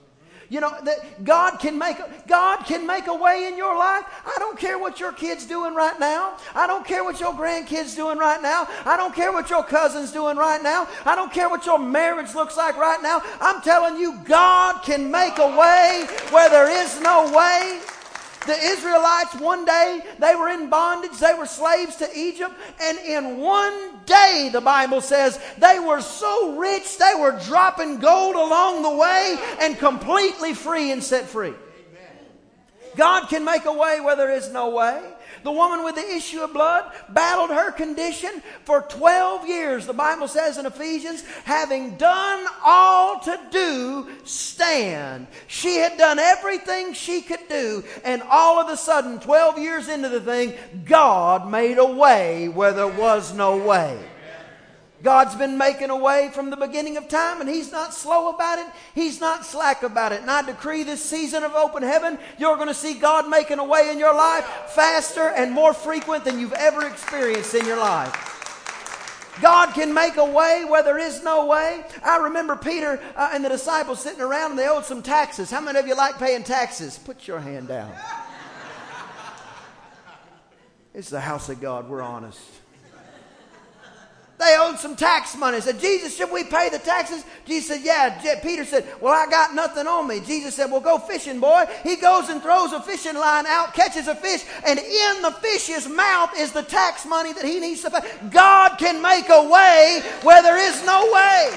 You 0.49 0.61
know 0.61 0.75
that 0.85 1.25
God 1.25 1.59
can 1.59 1.79
make 1.79 1.97
God 2.26 2.59
can 2.67 2.87
make 2.87 3.07
a 3.09 3.15
way 3.15 3.47
in 3.47 3.57
your 3.57 3.76
life. 3.76 4.05
I 4.25 4.35
don't 4.38 4.59
care 4.59 4.79
what 4.79 5.00
your 5.00 5.12
kids 5.12 5.47
doing 5.47 5.75
right 5.75 5.99
now. 5.99 6.37
I 6.55 6.67
don't 6.67 6.87
care 6.87 7.03
what 7.03 7.19
your 7.19 7.33
grandkids 7.33 7.97
doing 7.97 8.19
right 8.19 8.41
now. 8.41 8.69
I 8.85 8.97
don't 8.97 9.15
care 9.15 9.33
what 9.33 9.50
your 9.50 9.65
cousins 9.65 10.12
doing 10.12 10.37
right 10.37 10.62
now. 10.62 10.87
I 11.05 11.17
don't 11.17 11.33
care 11.33 11.49
what 11.49 11.67
your 11.67 11.79
marriage 11.79 12.35
looks 12.35 12.57
like 12.57 12.76
right 12.76 13.03
now. 13.03 13.23
I'm 13.41 13.61
telling 13.62 13.97
you 14.00 14.19
God 14.25 14.83
can 14.83 15.11
make 15.11 15.38
a 15.38 15.49
way 15.49 16.07
where 16.31 16.49
there 16.49 16.71
is 16.71 17.00
no 17.00 17.33
way. 17.37 17.81
The 18.47 18.59
Israelites, 18.59 19.35
one 19.35 19.65
day, 19.65 20.00
they 20.19 20.35
were 20.35 20.49
in 20.49 20.71
bondage. 20.71 21.19
They 21.19 21.35
were 21.35 21.47
slaves 21.47 21.97
to 21.97 22.09
Egypt. 22.17 22.55
And 22.81 22.99
in 22.99 23.38
one 23.38 24.00
day, 24.07 24.50
the 24.53 24.61
Bible 24.61 25.00
says, 25.00 25.41
they 25.59 25.79
were 25.79 26.00
so 26.00 26.57
rich, 26.57 26.99
they 26.99 27.15
were 27.19 27.38
dropping 27.45 27.99
gold 27.99 28.37
along 28.37 28.83
the 28.83 28.95
way 28.95 29.37
and 29.61 29.79
completely 29.79 30.55
free 30.55 30.93
and 30.93 31.03
set 31.03 31.26
free. 31.26 31.55
God 32.97 33.29
can 33.29 33.45
make 33.45 33.67
a 33.67 33.73
way 33.73 34.00
where 34.00 34.17
there 34.17 34.33
is 34.33 34.50
no 34.50 34.71
way. 34.71 35.03
The 35.47 35.53
woman 35.53 35.85
with 35.85 35.95
the 35.95 36.17
issue 36.17 36.41
of 36.41 36.53
blood 36.53 36.91
battled 37.09 37.50
her 37.50 37.71
condition 37.71 38.43
for 38.65 38.83
12 38.83 39.47
years. 39.47 39.87
The 39.87 39.93
Bible 39.93 40.26
says 40.26 40.59
in 40.59 40.67
Ephesians, 40.67 41.23
having 41.45 41.97
done 41.99 42.49
all 42.65 43.21
to 43.21 43.38
do, 43.53 44.09
stand. 44.25 45.29
She 45.47 45.76
had 45.76 45.99
done 45.99 46.19
everything 46.19 46.95
she 46.95 47.21
could 47.21 47.47
do, 47.49 47.85
and 48.03 48.23
all 48.23 48.59
of 48.59 48.69
a 48.69 48.76
sudden, 48.76 49.21
12 49.21 49.61
years 49.61 49.88
into 49.88 50.09
the 50.09 50.21
thing, 50.21 50.53
God 50.85 51.49
made 51.49 51.79
a 51.79 51.87
way 51.87 52.49
where 52.49 52.73
there 52.73 52.88
was 52.88 53.33
no 53.33 53.57
way. 53.57 53.97
God's 55.03 55.35
been 55.35 55.59
making 55.59 55.91
a 55.91 55.97
way 55.97 56.31
from 56.33 56.50
the 56.50 56.57
beginning 56.57 56.97
of 56.97 57.09
time, 57.09 57.41
and 57.41 57.49
He's 57.49 57.71
not 57.71 57.93
slow 57.93 58.29
about 58.29 58.59
it. 58.59 58.67
He's 58.95 59.21
not 59.21 59.45
slack 59.45 59.83
about 59.83 60.12
it. 60.12 60.23
And 60.23 60.31
I 60.31 60.43
decree 60.43 60.83
this 60.83 61.05
season 61.05 61.43
of 61.43 61.53
open 61.55 61.83
heaven, 61.83 62.19
you're 62.38 62.57
going 62.57 62.69
to 62.69 62.75
see 62.75 62.95
God 62.95 63.29
making 63.29 63.59
a 63.59 63.65
way 63.65 63.91
in 63.91 63.99
your 63.99 64.15
life 64.15 64.45
faster 64.69 65.29
and 65.29 65.53
more 65.53 65.75
frequent 65.75 66.25
than 66.25 66.38
you've 66.38 66.55
ever 66.55 66.87
experienced 66.87 67.55
in 67.55 67.67
your 67.67 67.79
life. 67.79 68.37
God 69.43 69.75
can 69.75 69.93
make 69.93 70.17
a 70.17 70.25
way 70.25 70.65
where 70.67 70.83
there 70.83 70.99
is 70.99 71.23
no 71.23 71.45
way. 71.47 71.85
I 72.03 72.17
remember 72.17 72.57
Peter 72.57 72.99
uh, 73.15 73.31
and 73.35 73.45
the 73.45 73.50
disciples 73.50 74.00
sitting 74.00 74.23
around 74.23 74.53
and 74.53 74.59
they 74.59 74.67
owed 74.67 74.87
some 74.87 75.03
taxes. 75.03 75.50
How 75.50 75.61
many 75.61 75.79
of 75.79 75.87
you 75.87 75.95
like 75.95 76.19
paying 76.19 76.43
taxes? 76.43 76.99
Put 76.99 77.29
your 77.29 77.38
hand 77.38 77.69
down. 77.69 77.93
It's 80.95 81.11
the 81.11 81.21
house 81.21 81.50
of 81.50 81.61
God. 81.61 81.91
We're 81.91 82.00
honest. 82.00 82.41
They 84.38 84.57
owed 84.59 84.78
some 84.78 84.97
tax 84.97 85.35
money. 85.35 85.61
Said, 85.61 85.81
Jesus, 85.81 86.14
should 86.14 86.31
we 86.31 86.45
pay 86.45 86.69
the 86.69 86.78
taxes? 86.78 87.25
Jesus 87.47 87.69
said, 87.69 87.81
Yeah. 87.83 88.37
Peter 88.43 88.64
said, 88.64 88.87
Well, 89.00 89.14
I 89.14 89.31
got 89.31 89.55
nothing 89.55 89.87
on 89.87 90.07
me. 90.07 90.21
Jesus 90.21 90.55
said, 90.55 90.71
Well, 90.71 90.81
go 90.81 90.99
fishing, 90.99 91.40
boy. 91.40 91.64
He 91.83 91.97
goes 91.97 92.28
and 92.28 92.43
throws 92.43 92.73
a 92.73 92.83
fishing 92.83 93.14
line 93.14 93.47
out, 93.47 93.73
catches 93.73 94.09
a 94.09 94.14
fish, 94.14 94.45
and 94.66 94.78
in 94.78 95.23
the 95.23 95.31
fish's 95.40 95.88
mouth 95.88 96.31
is 96.37 96.52
the 96.52 96.62
tax 96.62 97.07
money 97.07 97.33
that 97.33 97.45
he 97.45 97.61
needs 97.61 97.83
to 97.83 97.90
pay. 97.90 98.00
God 98.31 98.76
can 98.76 99.00
make 99.00 99.28
a 99.31 99.49
way 99.49 100.02
where 100.23 100.43
there 100.43 100.59
is 100.59 100.85
no 100.85 101.11
way. 101.12 101.57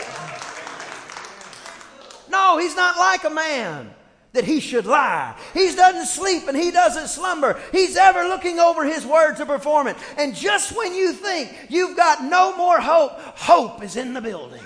No, 2.31 2.59
he's 2.59 2.75
not 2.75 2.98
like 2.98 3.25
a 3.25 3.29
man 3.29 3.93
that 4.33 4.43
he 4.43 4.59
should 4.59 4.86
lie. 4.86 5.36
He 5.53 5.74
doesn't 5.75 6.05
sleep 6.05 6.48
and 6.48 6.55
he 6.55 6.71
doesn't 6.71 7.07
slumber. 7.07 7.59
He's 7.71 7.98
ever 7.98 8.27
looking 8.27 8.59
over 8.59 8.86
his 8.86 9.05
word 9.05 9.36
to 9.38 9.45
perform 9.45 9.88
it. 9.88 9.98
And 10.17 10.36
just 10.36 10.77
when 10.77 10.93
you 10.93 11.13
think 11.13 11.55
you've 11.69 11.98
got 11.98 12.24
no 12.24 12.55
more 12.55 12.79
hope, 12.79 13.13
hope 13.19 13.83
is 13.83 13.95
in 13.95 14.13
the 14.13 14.21
building. 14.21 14.62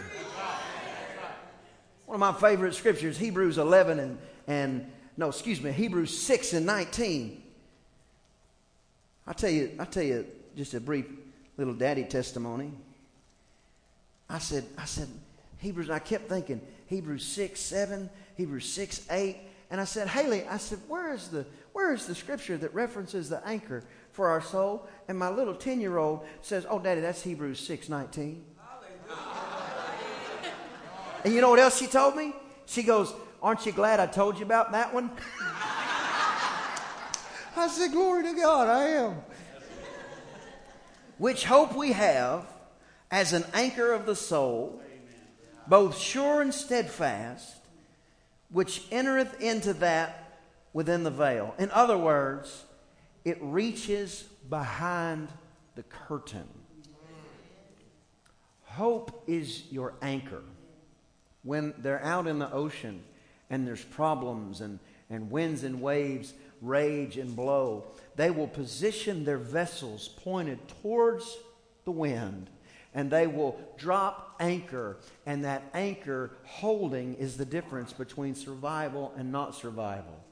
One 2.05 2.15
of 2.15 2.20
my 2.20 2.34
favorite 2.34 2.75
scriptures, 2.75 3.17
Hebrews 3.17 3.58
11 3.58 4.00
and, 4.00 4.17
and 4.48 4.91
no, 5.15 5.29
excuse 5.29 5.62
me, 5.62 5.72
Hebrews 5.72 6.15
6 6.17 6.53
and 6.53 6.65
19. 6.65 7.41
i 9.27 9.34
tell 9.34 9.50
you, 9.50 9.72
i 9.79 9.86
tell 9.86 10.03
you 10.03 10.25
just 10.58 10.74
a 10.74 10.79
brief 10.79 11.05
little 11.58 11.74
daddy 11.74 12.03
testimony. 12.03 12.72
I 14.29 14.39
said, 14.39 14.65
I 14.77 14.86
said, 14.86 15.08
Hebrews, 15.60 15.89
I 15.89 16.00
kept 16.00 16.27
thinking, 16.27 16.60
Hebrews 16.88 17.25
6, 17.25 17.60
7, 17.60 18.10
Hebrews 18.36 18.65
6, 18.65 19.08
8, 19.10 19.38
and 19.74 19.82
I 19.82 19.86
said, 19.86 20.08
Haley, 20.08 20.46
I 20.48 20.58
said, 20.58 20.77
where 20.88 21.15
is 21.15 21.30
the 21.30 21.48
where 21.72 21.92
is 21.94 22.06
the 22.06 22.13
scripture 22.13 22.56
that 22.58 22.75
references 22.75 23.30
the 23.30 23.44
anchor 23.44 23.84
for 24.12 24.27
our 24.27 24.39
soul? 24.39 24.88
And 25.08 25.18
my 25.18 25.30
little 25.30 25.56
10 25.56 25.82
year 25.82 25.98
old 25.98 26.24
says, 26.44 26.68
Oh, 26.70 26.77
Daddy, 26.77 27.01
that's 27.01 27.24
Hebrews 27.24 27.60
6 27.60 27.89
19. 27.89 28.46
and 31.25 31.34
you 31.34 31.42
know 31.42 31.50
what 31.50 31.58
else 31.58 31.80
she 31.80 31.88
told 31.88 32.15
me? 32.15 32.34
She 32.68 32.84
goes, 32.84 33.12
Aren't 33.42 33.65
you 33.65 33.72
glad 33.72 34.00
I 34.00 34.06
told 34.06 34.38
you 34.38 34.46
about 34.46 34.74
that 34.74 34.94
one? 34.94 35.10
I 37.58 37.68
said, 37.68 37.94
Glory 37.94 38.25
to 38.25 38.34
God, 38.36 38.68
I 38.68 38.84
am. 38.89 39.15
Which 41.18 41.46
hope 41.46 41.75
we 41.75 41.94
have 41.94 42.46
as 43.10 43.34
an 43.34 43.44
anchor 43.56 43.92
of 43.92 44.06
the 44.06 44.15
soul, 44.15 44.84
both 45.68 45.98
sure 45.98 46.42
and 46.42 46.53
steadfast 46.53 47.62
which 48.53 48.83
entereth 48.91 49.41
into 49.41 49.74
that 49.74 50.39
within 50.72 51.03
the 51.03 51.12
veil. 51.12 51.53
In 51.57 51.69
other 51.72 51.98
words, 51.98 52.63
it 53.25 53.38
reaches 53.41 54.24
behind 54.50 55.27
the 55.75 55.83
curtain. 55.83 56.48
Hope 58.63 59.24
is 59.27 59.63
your 59.72 59.95
anchor. 60.01 60.43
When 61.43 61.74
they're 61.79 62.03
out 62.03 62.27
in 62.27 62.39
the 62.39 62.51
ocean 62.51 63.03
and 63.50 63.67
there's 63.67 63.83
problems 63.83 64.62
and, 64.62 64.79
and 65.10 65.29
winds 65.29 65.63
and 65.63 65.81
waves 65.81 66.33
rage 66.62 67.17
and 67.17 67.36
blow, 67.36 67.86
they 68.15 68.29
will 68.29 68.48
position 68.48 69.25
their 69.25 69.38
vessels 69.38 70.07
pointed 70.24 70.60
towards 70.81 71.38
the 71.86 71.91
wind 71.91 72.50
and 72.94 73.10
they 73.10 73.28
will 73.28 73.60
drop 73.78 74.36
anchor, 74.40 74.98
and 75.26 75.44
that 75.46 75.64
anchor 75.74 76.32
holding 76.44 77.16
is 77.16 77.38
the 77.38 77.46
difference 77.46 77.94
between 77.94 78.36
survival 78.36 79.14
and 79.18 79.32
not 79.32 79.56
survival. 79.56 80.24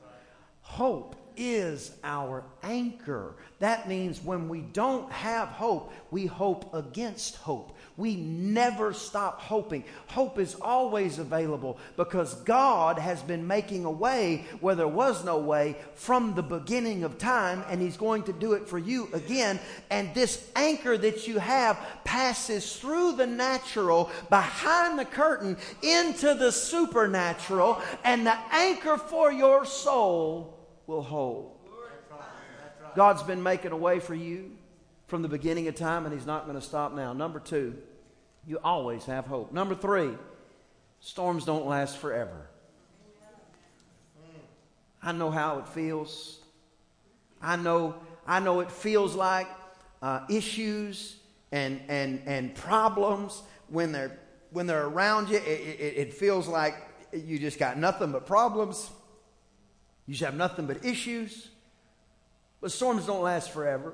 Hope 0.62 1.16
is 1.42 1.92
our 2.04 2.44
anchor. 2.62 3.34
That 3.58 3.90
means 3.90 4.24
when 4.24 4.48
we 4.48 4.62
don't 4.62 5.12
have 5.12 5.48
hope, 5.48 5.92
we 6.12 6.28
hope 6.28 6.72
against 6.72 7.38
hope. 7.38 7.76
We 7.98 8.16
never 8.16 8.94
stop 8.94 9.42
hoping. 9.42 9.84
Hope 10.06 10.38
is 10.38 10.54
always 10.54 11.18
available 11.18 11.80
because 11.98 12.36
God 12.36 13.00
has 13.00 13.24
been 13.24 13.48
making 13.48 13.86
a 13.86 13.92
way 13.92 14.46
where 14.60 14.76
there 14.76 14.88
was 14.88 15.26
no 15.26 15.40
way 15.40 15.78
from 15.96 16.36
the 16.36 16.44
beginning 16.44 17.04
of 17.04 17.18
time, 17.18 17.64
and 17.70 17.82
He's 17.82 17.98
going 17.98 18.22
to 18.24 18.34
do 18.34 18.54
it 18.54 18.70
for 18.70 18.78
you 18.78 19.10
again. 19.12 19.60
And 19.90 20.14
this 20.14 20.48
anchor 20.56 20.96
that 20.96 21.28
you 21.28 21.40
have 21.40 21.80
passes 22.04 22.76
through 22.76 23.14
the 23.14 23.28
natural, 23.28 24.12
behind 24.30 25.00
the 25.00 25.06
curtain, 25.06 25.58
into 25.82 26.36
the 26.36 26.52
supernatural, 26.52 27.82
and 28.04 28.28
the 28.28 28.38
anchor 28.52 28.98
for 28.98 29.32
your 29.32 29.66
soul 29.66 30.61
will 30.92 31.02
hold. 31.02 31.58
God's 32.96 33.24
been 33.24 33.42
making 33.42 33.72
a 33.72 33.78
way 33.78 34.02
for 34.02 34.14
you 34.14 34.52
from 35.08 35.22
the 35.22 35.30
beginning 35.30 35.70
of 35.70 35.76
time, 35.76 36.06
and 36.06 36.14
He's 36.14 36.26
not 36.26 36.46
going 36.46 36.60
to 36.60 36.66
stop 36.66 36.94
now. 36.94 37.14
Number 37.14 37.40
two, 37.40 37.78
you 38.46 38.60
always 38.64 39.06
have 39.06 39.26
hope. 39.26 39.54
Number 39.54 39.74
three, 39.74 40.12
storms 41.00 41.46
don't 41.46 41.66
last 41.66 41.98
forever. 41.98 42.48
I 45.02 45.14
know 45.14 45.32
how 45.32 45.60
it 45.60 45.70
feels. 45.70 46.40
I 47.42 47.56
know, 47.56 47.96
I 48.28 48.40
know 48.42 48.60
it 48.60 48.70
feels 48.70 49.16
like 49.16 49.48
uh, 50.02 50.26
issues 50.30 51.16
and, 51.52 51.82
and, 51.88 52.22
and 52.26 52.54
problems 52.54 53.42
when 53.70 53.94
they're, 53.94 54.20
when 54.52 54.68
they're 54.68 54.86
around 54.86 55.30
you. 55.30 55.38
It, 55.38 55.42
it, 55.42 55.94
it 55.98 56.14
feels 56.14 56.48
like 56.48 56.76
you 57.14 57.40
just 57.40 57.58
got 57.58 57.78
nothing 57.78 58.12
but 58.12 58.26
problems. 58.26 58.92
You 60.06 60.14
just 60.14 60.24
have 60.24 60.36
nothing 60.36 60.66
but 60.66 60.84
issues. 60.86 61.50
But 62.62 62.72
storms 62.72 63.06
don't 63.06 63.24
last 63.24 63.52
forever. 63.52 63.94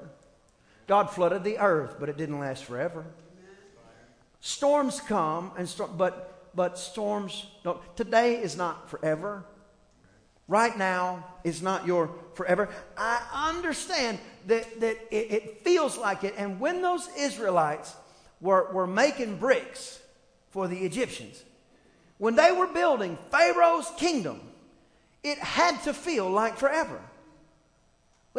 God 0.87 1.09
flooded 1.09 1.43
the 1.43 1.57
earth, 1.57 1.95
but 1.99 2.09
it 2.09 2.17
didn't 2.17 2.39
last 2.39 2.65
forever. 2.65 3.05
Storms 4.39 5.01
come, 5.01 5.51
and 5.57 5.67
storm, 5.67 5.95
but, 5.97 6.51
but 6.55 6.77
storms 6.77 7.47
don't. 7.63 7.79
Today 7.95 8.35
is 8.35 8.55
not 8.55 8.89
forever. 8.89 9.43
Right 10.47 10.77
now 10.77 11.25
is 11.43 11.61
not 11.61 11.85
your 11.85 12.15
forever. 12.35 12.69
I 12.97 13.49
understand 13.49 14.19
that, 14.45 14.79
that 14.79 14.97
it, 15.11 15.31
it 15.31 15.61
feels 15.63 15.97
like 15.97 16.23
it. 16.23 16.35
And 16.37 16.59
when 16.59 16.81
those 16.81 17.09
Israelites 17.17 17.93
were, 18.39 18.71
were 18.71 18.87
making 18.87 19.39
bricks 19.39 19.99
for 20.51 20.69
the 20.69 20.77
Egyptians, 20.77 21.43
when 22.17 22.35
they 22.35 22.53
were 22.53 22.67
building 22.67 23.17
Pharaoh's 23.29 23.91
kingdom, 23.97 24.39
it 25.31 25.39
had 25.39 25.81
to 25.83 25.93
feel 25.93 26.29
like 26.29 26.57
forever. 26.57 26.99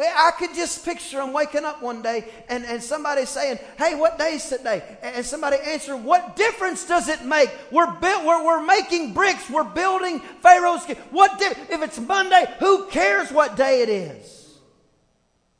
I 0.01 0.31
could 0.37 0.55
just 0.55 0.85
picture 0.85 1.19
him 1.19 1.33
waking 1.33 1.65
up 1.65 1.81
one 1.81 2.01
day 2.01 2.25
and, 2.47 2.63
and 2.63 2.81
somebody 2.81 3.25
saying, 3.25 3.59
Hey, 3.77 3.95
what 3.95 4.17
day 4.17 4.35
is 4.35 4.47
today? 4.47 4.81
And 5.01 5.25
somebody 5.25 5.57
answering, 5.57 6.05
What 6.05 6.35
difference 6.35 6.87
does 6.87 7.09
it 7.09 7.25
make? 7.25 7.49
We're, 7.71 7.91
built, 7.99 8.23
we're, 8.23 8.45
we're 8.45 8.65
making 8.65 9.13
bricks, 9.13 9.49
we're 9.49 9.63
building 9.65 10.19
Pharaoh's. 10.41 10.85
What 11.11 11.37
di- 11.37 11.47
if 11.69 11.81
it's 11.81 11.99
Monday, 11.99 12.45
who 12.59 12.87
cares 12.87 13.31
what 13.31 13.57
day 13.57 13.81
it 13.81 13.89
is? 13.89 14.38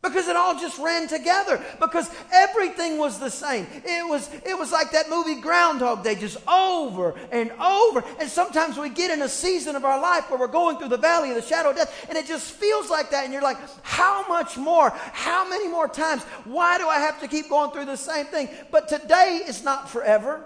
Because 0.02 0.30
it 0.30 0.38
all 0.38 0.58
just 0.58 0.80
ran 0.80 1.10
together. 1.10 1.62
Because 1.80 2.10
everything 2.32 2.98
was 2.98 3.20
the 3.20 3.30
same. 3.30 3.68
It 3.84 4.08
was, 4.08 4.30
it 4.46 4.58
was 4.58 4.72
like 4.72 4.92
that 4.92 5.10
movie 5.10 5.42
Groundhog 5.42 6.06
Day, 6.06 6.16
just 6.16 6.38
over 6.48 7.20
and 7.34 7.52
over. 7.60 8.04
And 8.18 8.30
sometimes 8.30 8.78
we 8.78 8.90
get 8.90 9.12
in 9.12 9.22
a 9.22 9.28
season 9.28 9.76
of 9.76 9.84
our 9.84 10.00
life 10.00 10.30
where 10.30 10.40
we're 10.40 10.48
going 10.48 10.78
through 10.78 10.88
the 10.88 10.98
valley 10.98 11.30
of 11.32 11.36
the 11.36 11.42
shadow 11.42 11.72
of 11.72 11.76
death, 11.76 12.06
and 12.08 12.18
it 12.18 12.28
just 12.28 12.52
feels 12.52 12.90
like 12.90 13.12
that. 13.12 13.26
And 13.26 13.34
you're 13.34 13.42
like, 13.42 13.58
how 13.84 14.26
much 14.30 14.58
more? 14.58 14.92
How 14.92 15.48
many 15.50 15.68
more 15.68 15.90
times? 15.90 16.24
Why 16.46 16.78
do 16.78 16.88
I 16.88 17.00
have 17.00 17.20
to 17.20 17.28
keep 17.28 17.50
going 17.50 17.72
through 17.72 17.86
the 17.86 17.98
same 17.98 18.26
thing? 18.28 18.48
But 18.72 18.88
today 18.88 19.42
is 19.46 19.66
not 19.66 19.90
forever. 19.90 20.46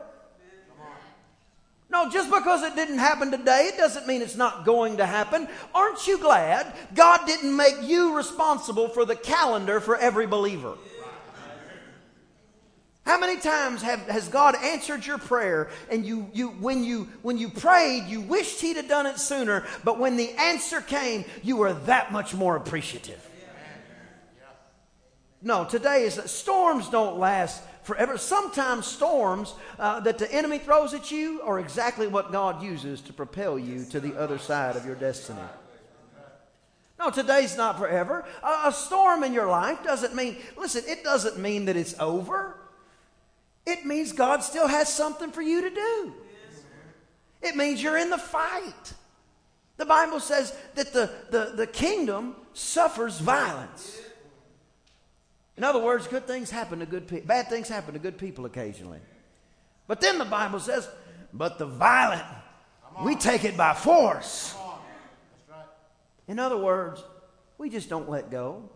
No, 1.93 2.09
just 2.09 2.31
because 2.31 2.63
it 2.63 2.75
didn't 2.75 2.97
happen 2.97 3.29
today, 3.29 3.69
it 3.71 3.77
doesn't 3.77 4.07
mean 4.07 4.23
it's 4.23 4.35
not 4.35 4.65
going 4.65 4.97
to 4.97 5.05
happen. 5.05 5.47
Aren't 5.75 6.07
you 6.07 6.17
glad 6.17 6.73
God 6.95 7.27
didn't 7.27 7.55
make 7.55 7.83
you 7.83 8.17
responsible 8.17 8.89
for 8.89 9.05
the 9.05 9.15
calendar 9.15 9.79
for 9.79 9.95
every 9.95 10.25
believer? 10.25 10.73
How 13.05 13.19
many 13.19 13.39
times 13.39 13.83
have, 13.83 13.99
has 14.07 14.27
God 14.27 14.55
answered 14.55 15.05
your 15.05 15.19
prayer 15.19 15.69
and 15.91 16.03
you, 16.03 16.31
you, 16.33 16.47
when, 16.47 16.83
you, 16.83 17.09
when 17.21 17.37
you 17.37 17.49
prayed, 17.49 18.05
you 18.07 18.21
wished 18.21 18.59
He'd 18.59 18.77
have 18.77 18.87
done 18.87 19.05
it 19.05 19.19
sooner, 19.19 19.63
but 19.83 19.99
when 19.99 20.17
the 20.17 20.31
answer 20.31 20.81
came, 20.81 21.25
you 21.43 21.57
were 21.57 21.73
that 21.73 22.11
much 22.11 22.33
more 22.33 22.55
appreciative? 22.55 23.23
No, 25.43 25.65
today 25.65 26.05
is 26.05 26.15
that 26.15 26.29
storms 26.29 26.89
don't 26.89 27.19
last 27.19 27.61
forever. 27.83 28.17
Sometimes 28.17 28.87
storms 28.87 29.53
uh, 29.77 29.99
that 30.01 30.17
the 30.17 30.31
enemy 30.33 30.57
throws 30.57 30.93
at 30.93 31.11
you 31.11 31.41
are 31.43 31.59
exactly 31.59 32.07
what 32.07 32.31
God 32.31 32.63
uses 32.63 33.01
to 33.01 33.13
propel 33.13 33.59
you 33.59 33.85
to 33.85 33.99
the 33.99 34.19
other 34.19 34.37
side 34.37 34.75
of 34.75 34.85
your 34.85 34.95
destiny. 34.95 35.41
No, 36.99 37.09
today's 37.09 37.57
not 37.57 37.77
forever. 37.77 38.25
A, 38.41 38.67
a 38.67 38.71
storm 38.71 39.23
in 39.23 39.33
your 39.33 39.47
life 39.47 39.83
doesn't 39.83 40.15
mean, 40.15 40.37
listen, 40.57 40.83
it 40.87 41.03
doesn't 41.03 41.37
mean 41.37 41.65
that 41.65 41.75
it's 41.75 41.99
over. 41.99 42.57
It 43.65 43.85
means 43.85 44.11
God 44.11 44.43
still 44.43 44.67
has 44.67 44.93
something 44.93 45.31
for 45.31 45.41
you 45.41 45.61
to 45.61 45.69
do. 45.69 46.13
It 47.41 47.55
means 47.55 47.83
you're 47.83 47.97
in 47.97 48.09
the 48.09 48.17
fight. 48.17 48.93
The 49.77 49.85
Bible 49.85 50.19
says 50.19 50.55
that 50.75 50.93
the, 50.93 51.11
the, 51.29 51.53
the 51.55 51.67
kingdom 51.67 52.35
suffers 52.53 53.19
violence. 53.19 53.99
In 55.57 55.63
other 55.63 55.79
words, 55.79 56.07
good 56.07 56.25
things 56.25 56.49
happen 56.49 56.79
to 56.79 56.85
good 56.85 57.07
people, 57.07 57.27
bad 57.27 57.47
things 57.47 57.69
happen 57.69 57.93
to 57.93 57.99
good 57.99 58.17
people 58.17 58.45
occasionally. 58.45 58.99
But 59.87 60.01
then 60.01 60.17
the 60.17 60.25
Bible 60.25 60.59
says, 60.59 60.89
but 61.31 61.57
the 61.57 61.65
violent, 61.65 62.23
we 63.03 63.15
take 63.15 63.43
it 63.43 63.55
by 63.55 63.73
force. 63.73 64.55
In 66.27 66.39
other 66.39 66.57
words, 66.57 67.03
we 67.57 67.69
just 67.69 67.89
don't 67.89 68.09
let 68.09 68.31
go. 68.31 68.69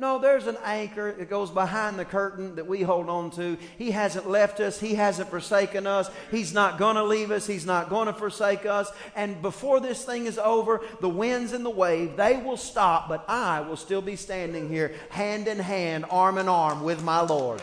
No, 0.00 0.18
there's 0.18 0.46
an 0.46 0.56
anchor 0.64 1.12
that 1.12 1.28
goes 1.28 1.50
behind 1.50 1.98
the 1.98 2.06
curtain 2.06 2.54
that 2.54 2.66
we 2.66 2.80
hold 2.80 3.10
on 3.10 3.30
to. 3.32 3.58
He 3.76 3.90
hasn't 3.90 4.26
left 4.26 4.58
us. 4.58 4.80
He 4.80 4.94
hasn't 4.94 5.28
forsaken 5.28 5.86
us. 5.86 6.08
He's 6.30 6.54
not 6.54 6.78
going 6.78 6.96
to 6.96 7.04
leave 7.04 7.30
us. 7.30 7.46
He's 7.46 7.66
not 7.66 7.90
going 7.90 8.06
to 8.06 8.14
forsake 8.14 8.64
us. 8.64 8.90
And 9.14 9.42
before 9.42 9.78
this 9.78 10.02
thing 10.02 10.24
is 10.24 10.38
over, 10.38 10.80
the 11.02 11.08
winds 11.10 11.52
and 11.52 11.66
the 11.66 11.70
wave, 11.70 12.16
they 12.16 12.38
will 12.38 12.56
stop, 12.56 13.10
but 13.10 13.26
I 13.28 13.60
will 13.60 13.76
still 13.76 14.00
be 14.00 14.16
standing 14.16 14.70
here 14.70 14.94
hand 15.10 15.46
in 15.46 15.58
hand, 15.58 16.06
arm 16.08 16.38
in 16.38 16.48
arm 16.48 16.82
with 16.82 17.04
my 17.04 17.20
Lord. 17.20 17.60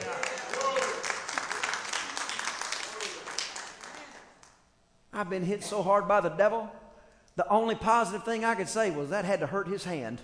I've 5.11 5.31
been 5.31 5.43
hit 5.43 5.63
so 5.63 5.81
hard 5.81 6.07
by 6.07 6.21
the 6.21 6.29
devil. 6.29 6.71
The 7.35 7.49
only 7.49 7.73
positive 7.73 8.23
thing 8.25 8.45
I 8.45 8.53
could 8.53 8.69
say 8.69 8.91
was 8.91 9.09
that 9.09 9.25
had 9.25 9.39
to 9.39 9.47
hurt 9.47 9.67
his 9.67 9.83
hand. 9.83 10.21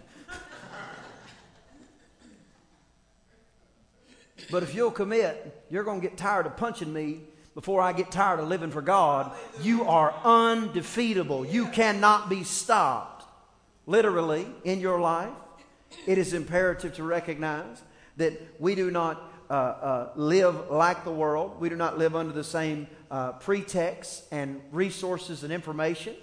But 4.53 4.61
if 4.61 4.75
you'll 4.75 4.91
commit, 4.91 5.65
you're 5.71 5.83
going 5.83 5.99
to 5.99 6.07
get 6.07 6.15
tired 6.15 6.45
of 6.45 6.55
punching 6.57 6.93
me 6.93 7.21
before 7.55 7.81
I 7.81 7.91
get 7.91 8.11
tired 8.11 8.39
of 8.39 8.47
living 8.47 8.69
for 8.69 8.83
God. 8.83 9.31
You 9.63 9.85
are 9.85 10.13
undefeatable. 10.23 11.43
You 11.43 11.69
cannot 11.69 12.29
be 12.29 12.43
stopped. 12.43 13.25
Literally, 13.87 14.45
in 14.63 14.79
your 14.79 15.01
life, 15.01 15.33
it 16.05 16.19
is 16.19 16.33
imperative 16.33 16.93
to 16.97 17.03
recognize 17.03 17.81
that 18.17 18.39
we 18.59 18.75
do 18.75 18.91
not 18.91 19.23
uh, 19.49 19.53
uh, 19.53 20.09
live 20.15 20.69
like 20.69 21.03
the 21.03 21.11
world. 21.11 21.59
We 21.59 21.69
do 21.69 21.75
not 21.75 21.97
live 21.97 22.15
under 22.15 22.31
the 22.31 22.43
same 22.43 22.85
uh, 23.09 23.31
pretexts 23.31 24.27
and 24.31 24.61
resources 24.71 25.43
and 25.43 25.51
information. 25.51 26.15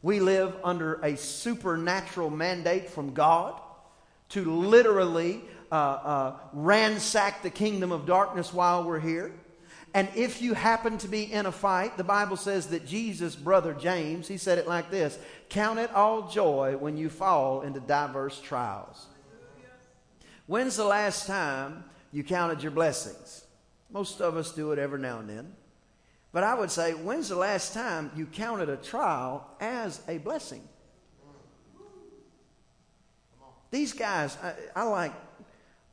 We 0.00 0.20
live 0.20 0.54
under 0.64 0.94
a 1.02 1.18
supernatural 1.18 2.30
mandate 2.30 2.88
from 2.88 3.12
God 3.12 3.60
to 4.30 4.50
literally 4.50 5.42
uh, 5.74 5.76
uh, 5.76 6.36
ransack 6.52 7.42
the 7.42 7.50
kingdom 7.50 7.90
of 7.90 8.06
darkness 8.06 8.54
while 8.54 8.84
we're 8.84 9.00
here. 9.00 9.32
And 9.92 10.08
if 10.14 10.40
you 10.40 10.54
happen 10.54 10.98
to 10.98 11.08
be 11.08 11.24
in 11.24 11.46
a 11.46 11.52
fight, 11.52 11.96
the 11.96 12.04
Bible 12.04 12.36
says 12.36 12.68
that 12.68 12.86
Jesus' 12.86 13.34
brother 13.34 13.74
James, 13.74 14.28
he 14.28 14.36
said 14.36 14.58
it 14.58 14.68
like 14.68 14.92
this 14.92 15.18
Count 15.48 15.80
it 15.80 15.92
all 15.92 16.28
joy 16.28 16.76
when 16.78 16.96
you 16.96 17.08
fall 17.08 17.62
into 17.62 17.80
diverse 17.80 18.40
trials. 18.40 19.06
When's 20.46 20.76
the 20.76 20.84
last 20.84 21.26
time 21.26 21.82
you 22.12 22.22
counted 22.22 22.62
your 22.62 22.70
blessings? 22.70 23.44
Most 23.90 24.20
of 24.20 24.36
us 24.36 24.52
do 24.52 24.70
it 24.70 24.78
every 24.78 25.00
now 25.00 25.18
and 25.18 25.28
then. 25.28 25.54
But 26.30 26.44
I 26.44 26.54
would 26.54 26.70
say, 26.70 26.92
when's 26.92 27.30
the 27.30 27.36
last 27.36 27.74
time 27.74 28.12
you 28.14 28.26
counted 28.26 28.68
a 28.68 28.76
trial 28.76 29.44
as 29.58 30.00
a 30.06 30.18
blessing? 30.18 30.62
These 33.72 33.92
guys, 33.92 34.38
I, 34.40 34.54
I 34.76 34.84
like 34.84 35.12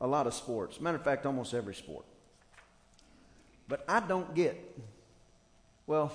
a 0.02 0.06
lot 0.06 0.26
of 0.26 0.34
sports. 0.34 0.78
Matter 0.80 0.98
of 0.98 1.04
fact, 1.04 1.24
almost 1.24 1.54
every 1.54 1.74
sport. 1.74 2.04
But 3.68 3.84
I 3.88 4.00
don't 4.00 4.34
get, 4.34 4.58
well, 5.86 6.12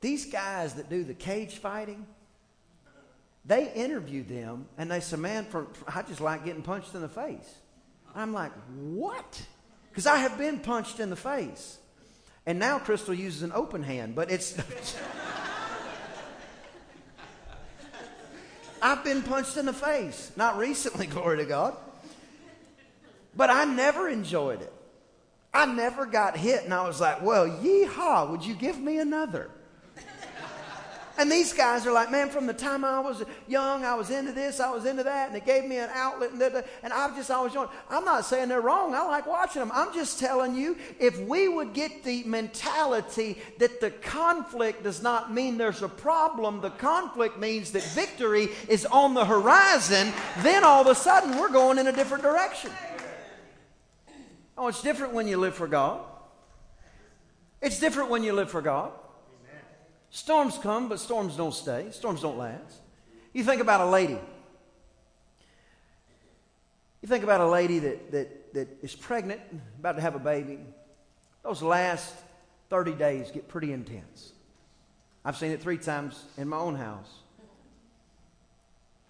these 0.00 0.26
guys 0.26 0.74
that 0.74 0.90
do 0.90 1.04
the 1.04 1.14
cage 1.14 1.58
fighting, 1.58 2.04
they 3.44 3.72
interview 3.72 4.24
them 4.24 4.66
and 4.76 4.90
they 4.90 5.00
say, 5.00 5.16
man, 5.16 5.46
I 5.86 6.02
just 6.02 6.20
like 6.20 6.44
getting 6.44 6.62
punched 6.62 6.94
in 6.94 7.00
the 7.00 7.08
face. 7.08 7.54
I'm 8.14 8.34
like, 8.34 8.52
what? 8.76 9.42
Because 9.90 10.06
I 10.06 10.18
have 10.18 10.36
been 10.36 10.58
punched 10.58 11.00
in 11.00 11.08
the 11.10 11.16
face. 11.16 11.78
And 12.44 12.58
now 12.58 12.78
Crystal 12.78 13.14
uses 13.14 13.42
an 13.42 13.52
open 13.52 13.82
hand, 13.82 14.14
but 14.14 14.30
it's. 14.30 14.58
I've 18.82 19.02
been 19.04 19.22
punched 19.22 19.56
in 19.56 19.66
the 19.66 19.72
face. 19.72 20.32
Not 20.36 20.56
recently, 20.56 21.06
glory 21.14 21.38
to 21.38 21.44
God. 21.44 21.76
But 23.36 23.50
I 23.50 23.64
never 23.64 24.08
enjoyed 24.08 24.62
it. 24.62 24.72
I 25.52 25.66
never 25.66 26.06
got 26.06 26.36
hit, 26.36 26.64
and 26.64 26.74
I 26.74 26.86
was 26.86 27.00
like, 27.00 27.22
well, 27.22 27.48
yeehaw, 27.48 28.30
would 28.30 28.44
you 28.44 28.54
give 28.54 28.78
me 28.78 28.98
another? 28.98 29.50
And 31.18 31.32
these 31.32 31.52
guys 31.52 31.84
are 31.84 31.90
like, 31.90 32.12
man, 32.12 32.28
from 32.28 32.46
the 32.46 32.54
time 32.54 32.84
I 32.84 33.00
was 33.00 33.24
young, 33.48 33.84
I 33.84 33.96
was 33.96 34.10
into 34.10 34.30
this, 34.30 34.60
I 34.60 34.70
was 34.70 34.86
into 34.86 35.02
that, 35.02 35.26
and 35.26 35.36
it 35.36 35.44
gave 35.44 35.64
me 35.64 35.76
an 35.78 35.90
outlet, 35.92 36.30
and, 36.30 36.64
and 36.84 36.92
I've 36.92 37.16
just 37.16 37.28
always 37.28 37.52
joined. 37.52 37.70
I'm 37.90 38.04
not 38.04 38.24
saying 38.24 38.48
they're 38.48 38.60
wrong. 38.60 38.94
I 38.94 39.02
like 39.02 39.26
watching 39.26 39.58
them. 39.58 39.72
I'm 39.74 39.92
just 39.92 40.20
telling 40.20 40.54
you, 40.54 40.76
if 41.00 41.18
we 41.22 41.48
would 41.48 41.72
get 41.72 42.04
the 42.04 42.22
mentality 42.22 43.36
that 43.58 43.80
the 43.80 43.90
conflict 43.90 44.84
does 44.84 45.02
not 45.02 45.34
mean 45.34 45.58
there's 45.58 45.82
a 45.82 45.88
problem, 45.88 46.60
the 46.60 46.70
conflict 46.70 47.36
means 47.36 47.72
that 47.72 47.82
victory 47.82 48.50
is 48.68 48.86
on 48.86 49.14
the 49.14 49.24
horizon, 49.24 50.12
then 50.38 50.62
all 50.62 50.82
of 50.82 50.86
a 50.86 50.94
sudden 50.94 51.36
we're 51.36 51.50
going 51.50 51.78
in 51.78 51.88
a 51.88 51.92
different 51.92 52.22
direction. 52.22 52.70
Oh, 54.60 54.66
it's 54.66 54.82
different 54.82 55.14
when 55.14 55.28
you 55.28 55.36
live 55.36 55.54
for 55.54 55.68
God. 55.68 56.00
It's 57.62 57.78
different 57.78 58.10
when 58.10 58.24
you 58.24 58.32
live 58.32 58.50
for 58.50 58.60
God. 58.60 58.90
Amen. 58.90 59.62
Storms 60.10 60.58
come, 60.58 60.88
but 60.88 60.98
storms 60.98 61.36
don't 61.36 61.54
stay. 61.54 61.86
Storms 61.92 62.22
don't 62.22 62.36
last. 62.36 62.80
You 63.32 63.44
think 63.44 63.60
about 63.60 63.82
a 63.82 63.86
lady. 63.86 64.18
You 67.02 67.08
think 67.08 67.22
about 67.22 67.40
a 67.40 67.46
lady 67.46 67.78
that, 67.78 68.10
that, 68.10 68.54
that 68.54 68.68
is 68.82 68.96
pregnant, 68.96 69.40
about 69.78 69.94
to 69.94 70.02
have 70.02 70.16
a 70.16 70.20
baby. 70.20 70.58
Those 71.44 71.62
last 71.62 72.12
30 72.68 72.94
days 72.94 73.30
get 73.30 73.46
pretty 73.46 73.72
intense. 73.72 74.32
I've 75.24 75.36
seen 75.36 75.52
it 75.52 75.62
three 75.62 75.78
times 75.78 76.24
in 76.36 76.48
my 76.48 76.58
own 76.58 76.74
house. 76.74 77.20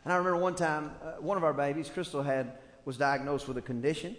And 0.04 0.12
I 0.12 0.16
remember 0.16 0.36
one 0.36 0.56
time, 0.56 0.90
uh, 1.02 1.12
one 1.20 1.38
of 1.38 1.44
our 1.44 1.54
babies, 1.54 1.88
Crystal, 1.88 2.22
had 2.22 2.52
was 2.84 2.98
diagnosed 2.98 3.48
with 3.48 3.56
a 3.56 3.62
condition 3.62 4.14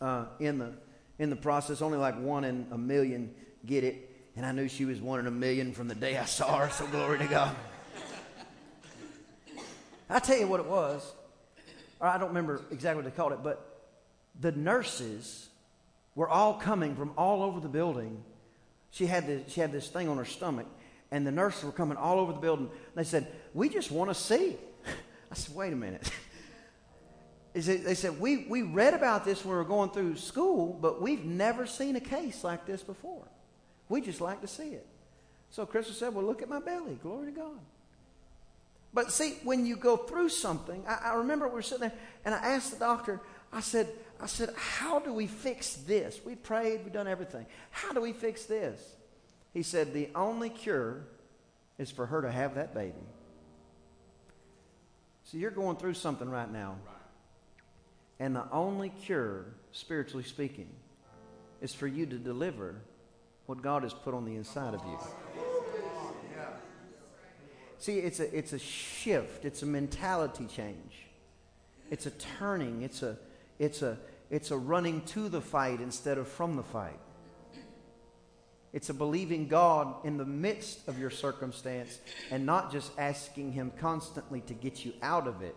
uh, 0.00 0.26
in 0.38 0.58
the 0.58 0.72
in 1.18 1.30
the 1.30 1.36
process. 1.36 1.82
Only 1.82 1.98
like 1.98 2.18
one 2.20 2.44
in 2.44 2.66
a 2.70 2.78
million 2.78 3.34
get 3.64 3.84
it, 3.84 4.10
and 4.36 4.44
I 4.44 4.52
knew 4.52 4.68
she 4.68 4.84
was 4.84 5.00
one 5.00 5.20
in 5.20 5.26
a 5.26 5.30
million 5.30 5.72
from 5.72 5.88
the 5.88 5.94
day 5.94 6.16
I 6.16 6.24
saw 6.24 6.58
her. 6.58 6.70
So 6.70 6.86
glory 6.86 7.18
to 7.18 7.26
God. 7.26 7.56
I 10.08 10.20
tell 10.20 10.38
you 10.38 10.46
what 10.46 10.60
it 10.60 10.66
was. 10.66 11.12
I 12.00 12.18
don't 12.18 12.28
remember 12.28 12.62
exactly 12.70 13.02
what 13.02 13.10
they 13.10 13.16
called 13.16 13.32
it, 13.32 13.42
but 13.42 13.88
the 14.40 14.52
nurses 14.52 15.48
were 16.14 16.28
all 16.28 16.54
coming 16.54 16.94
from 16.94 17.12
all 17.16 17.42
over 17.42 17.58
the 17.60 17.68
building. 17.68 18.22
She 18.90 19.06
had 19.06 19.26
this, 19.26 19.52
she 19.52 19.60
had 19.60 19.72
this 19.72 19.88
thing 19.88 20.08
on 20.08 20.16
her 20.18 20.24
stomach, 20.24 20.66
and 21.10 21.26
the 21.26 21.32
nurses 21.32 21.64
were 21.64 21.72
coming 21.72 21.96
all 21.96 22.20
over 22.20 22.32
the 22.32 22.38
building. 22.38 22.70
They 22.94 23.04
said, 23.04 23.26
"We 23.54 23.68
just 23.68 23.90
want 23.90 24.10
to 24.10 24.14
see." 24.14 24.56
I 25.30 25.34
said, 25.34 25.54
"Wait 25.54 25.72
a 25.72 25.76
minute." 25.76 26.10
they 27.64 27.94
said, 27.94 28.20
we, 28.20 28.46
we 28.48 28.62
read 28.62 28.92
about 28.92 29.24
this 29.24 29.44
when 29.44 29.52
we 29.52 29.56
were 29.56 29.64
going 29.64 29.88
through 29.90 30.16
school, 30.16 30.78
but 30.80 31.00
we've 31.00 31.24
never 31.24 31.66
seen 31.66 31.96
a 31.96 32.00
case 32.00 32.44
like 32.44 32.66
this 32.66 32.82
before. 32.82 33.26
We 33.88 34.02
just 34.02 34.20
like 34.20 34.42
to 34.42 34.46
see 34.46 34.70
it. 34.70 34.86
So 35.50 35.64
Crystal 35.64 35.94
said, 35.94 36.14
well, 36.14 36.24
look 36.24 36.42
at 36.42 36.48
my 36.48 36.60
belly. 36.60 36.98
Glory 37.02 37.32
to 37.32 37.32
God. 37.32 37.60
But 38.92 39.12
see, 39.12 39.36
when 39.42 39.64
you 39.64 39.76
go 39.76 39.96
through 39.96 40.30
something, 40.30 40.82
I, 40.86 41.10
I 41.10 41.14
remember 41.14 41.48
we 41.48 41.54
were 41.54 41.62
sitting 41.62 41.88
there, 41.88 41.98
and 42.24 42.34
I 42.34 42.38
asked 42.38 42.72
the 42.72 42.78
doctor, 42.78 43.20
I 43.52 43.60
said, 43.60 43.88
I 44.20 44.26
said, 44.26 44.50
how 44.56 44.98
do 44.98 45.12
we 45.12 45.26
fix 45.26 45.74
this? 45.74 46.20
We 46.24 46.34
prayed, 46.34 46.80
we've 46.84 46.92
done 46.92 47.08
everything. 47.08 47.46
How 47.70 47.92
do 47.92 48.00
we 48.00 48.12
fix 48.12 48.44
this? 48.44 48.80
He 49.54 49.62
said, 49.62 49.94
the 49.94 50.10
only 50.14 50.50
cure 50.50 51.04
is 51.78 51.90
for 51.90 52.06
her 52.06 52.22
to 52.22 52.30
have 52.30 52.54
that 52.56 52.74
baby. 52.74 52.94
So 55.24 55.38
you're 55.38 55.50
going 55.50 55.76
through 55.76 55.94
something 55.94 56.28
right 56.28 56.50
now. 56.50 56.76
Right. 56.86 56.95
And 58.18 58.34
the 58.34 58.50
only 58.50 58.88
cure, 58.88 59.44
spiritually 59.72 60.24
speaking, 60.24 60.68
is 61.60 61.74
for 61.74 61.86
you 61.86 62.06
to 62.06 62.16
deliver 62.16 62.76
what 63.46 63.62
God 63.62 63.82
has 63.82 63.92
put 63.92 64.14
on 64.14 64.24
the 64.24 64.34
inside 64.34 64.74
of 64.74 64.80
you. 64.84 64.98
See, 67.78 67.98
it's 67.98 68.20
a, 68.20 68.36
it's 68.36 68.52
a 68.52 68.58
shift, 68.58 69.44
it's 69.44 69.62
a 69.62 69.66
mentality 69.66 70.46
change, 70.46 71.06
it's 71.90 72.06
a 72.06 72.10
turning, 72.10 72.82
it's 72.82 73.02
a, 73.02 73.18
it's 73.58 73.82
a, 73.82 73.98
it's 74.30 74.50
a 74.50 74.56
running 74.56 75.02
to 75.02 75.28
the 75.28 75.40
fight 75.40 75.80
instead 75.80 76.18
of 76.18 76.26
from 76.26 76.56
the 76.56 76.62
fight. 76.62 76.98
It's 78.72 78.90
a 78.90 78.94
believing 78.94 79.46
God 79.46 79.94
in 80.04 80.16
the 80.16 80.24
midst 80.24 80.88
of 80.88 80.98
your 80.98 81.10
circumstance 81.10 81.98
and 82.30 82.44
not 82.44 82.72
just 82.72 82.92
asking 82.98 83.52
Him 83.52 83.72
constantly 83.78 84.40
to 84.42 84.54
get 84.54 84.84
you 84.84 84.92
out 85.02 85.26
of 85.26 85.42
it, 85.42 85.56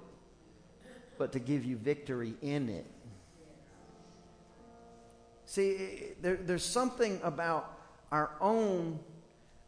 but 1.20 1.34
to 1.34 1.40
give 1.40 1.64
you 1.66 1.76
victory 1.76 2.34
in 2.42 2.70
it. 2.70 2.86
See, 5.46 6.14
there, 6.22 6.38
there's 6.38 6.64
something 6.64 7.20
about 7.24 7.78
our 8.12 8.32
own 8.40 9.00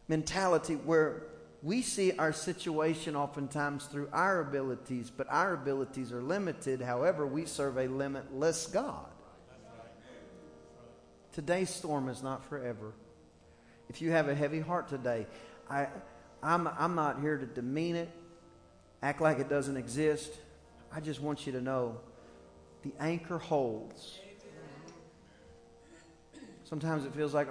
mentality 0.08 0.76
where 0.76 1.24
we 1.62 1.82
see 1.82 2.14
our 2.14 2.34
situation 2.34 3.16
oftentimes 3.16 3.86
through 3.86 4.10
our 4.14 4.40
abilities, 4.42 5.12
but 5.16 5.28
our 5.30 5.54
abilities 5.54 6.12
are 6.12 6.22
limited. 6.22 6.82
However, 6.82 7.28
we 7.28 7.46
serve 7.46 7.78
a 7.78 7.88
limitless 7.88 8.68
God. 8.68 9.06
Today's 11.34 11.70
storm 11.70 12.10
is 12.10 12.24
not 12.24 12.46
forever. 12.46 12.94
If 13.90 14.02
you 14.02 14.12
have 14.12 14.30
a 14.30 14.36
heavy 14.36 14.60
heart 14.60 14.88
today, 14.88 15.28
I, 15.70 15.88
I'm, 16.42 16.68
I'm 16.68 16.96
not 16.96 17.20
here 17.22 17.38
to 17.38 17.46
demean 17.46 17.96
it, 17.96 18.10
act 19.04 19.20
like 19.20 19.40
it 19.40 19.50
doesn't 19.50 19.78
exist. 19.78 20.32
I 20.94 21.00
just 21.00 21.22
want 21.22 21.46
you 21.46 21.54
to 21.54 21.62
know 21.62 21.98
the 22.84 22.94
anchor 23.00 23.38
holds. 23.38 24.20
Sometimes 26.64 27.06
it 27.06 27.14
feels 27.14 27.34
like 27.34 27.48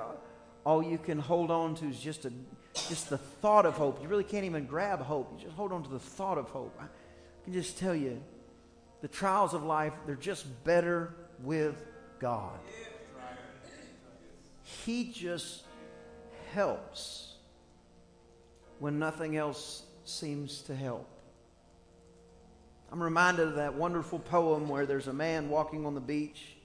all 0.65 0.83
you 0.83 0.99
can 0.99 1.19
hold 1.19 1.51
on 1.51 1.75
to 1.77 1.87
is 1.87 1.99
just 2.01 2.25
a 2.25 2.33
just 2.75 3.11
the 3.11 3.19
thought 3.19 3.67
of 3.67 3.75
hope. 3.75 4.01
You 4.03 4.09
really 4.09 4.25
can't 4.25 4.45
even 4.45 4.67
grab 4.67 5.01
hope. 5.01 5.33
You 5.37 5.45
just 5.45 5.57
hold 5.57 5.73
on 5.73 5.83
to 5.83 5.91
the 5.91 5.99
thought 5.99 6.39
of 6.39 6.49
hope. 6.51 6.79
I 6.81 6.87
can 7.45 7.53
just 7.53 7.79
tell 7.79 7.95
you, 7.95 8.23
the 9.01 9.09
trials 9.09 9.55
of 9.55 9.65
life, 9.65 9.93
they're 10.07 10.15
just 10.15 10.47
better 10.65 11.15
with 11.43 11.83
God. 12.19 12.59
He 14.85 15.11
just 15.13 15.65
helps 16.53 17.35
when 18.79 18.99
nothing 18.99 19.37
else 19.37 19.83
seems 20.05 20.63
to 20.63 20.75
help. 20.75 21.09
I'm 22.93 23.03
reminded 23.03 23.47
of 23.47 23.55
that 23.55 23.75
wonderful 23.75 24.19
poem 24.19 24.69
where 24.69 24.85
there's 24.85 25.07
a 25.07 25.13
man 25.13 25.49
walking 25.49 25.87
on 25.87 25.95
the 25.95 26.01
beach 26.01 26.57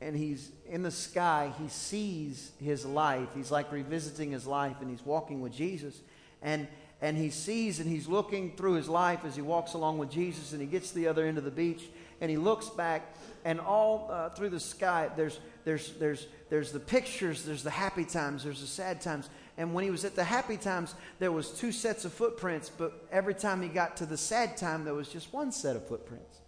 and 0.00 0.16
he's 0.16 0.52
in 0.68 0.82
the 0.82 0.92
sky. 0.92 1.52
He 1.60 1.68
sees 1.68 2.52
his 2.62 2.86
life. 2.86 3.28
He's 3.34 3.50
like 3.50 3.72
revisiting 3.72 4.30
his 4.30 4.46
life 4.46 4.76
and 4.80 4.88
he's 4.88 5.04
walking 5.04 5.40
with 5.40 5.52
Jesus. 5.52 6.00
And, 6.40 6.68
and 7.02 7.16
he 7.16 7.30
sees 7.30 7.80
and 7.80 7.90
he's 7.90 8.06
looking 8.06 8.56
through 8.56 8.74
his 8.74 8.88
life 8.88 9.24
as 9.24 9.34
he 9.34 9.42
walks 9.42 9.74
along 9.74 9.98
with 9.98 10.08
Jesus 10.08 10.52
and 10.52 10.60
he 10.60 10.68
gets 10.68 10.90
to 10.90 10.94
the 10.94 11.08
other 11.08 11.26
end 11.26 11.36
of 11.36 11.42
the 11.42 11.50
beach 11.50 11.82
and 12.20 12.30
he 12.30 12.36
looks 12.36 12.68
back 12.68 13.14
and 13.44 13.58
all 13.58 14.08
uh, 14.10 14.28
through 14.28 14.50
the 14.50 14.60
sky 14.60 15.10
there's, 15.16 15.40
there's, 15.64 15.92
there's, 15.94 16.28
there's 16.48 16.70
the 16.70 16.80
pictures, 16.80 17.44
there's 17.44 17.64
the 17.64 17.70
happy 17.70 18.04
times, 18.04 18.44
there's 18.44 18.60
the 18.60 18.66
sad 18.66 19.00
times. 19.00 19.28
And 19.60 19.74
when 19.74 19.84
he 19.84 19.90
was 19.90 20.06
at 20.06 20.16
the 20.16 20.24
happy 20.24 20.56
times, 20.56 20.94
there 21.18 21.30
was 21.30 21.50
two 21.50 21.70
sets 21.70 22.06
of 22.06 22.14
footprints, 22.14 22.70
but 22.70 23.06
every 23.12 23.34
time 23.34 23.60
he 23.60 23.68
got 23.68 23.94
to 23.98 24.06
the 24.06 24.16
sad 24.16 24.56
time, 24.56 24.86
there 24.86 24.94
was 24.94 25.06
just 25.06 25.34
one 25.34 25.52
set 25.52 25.76
of 25.76 25.86
footprints. 25.86 26.38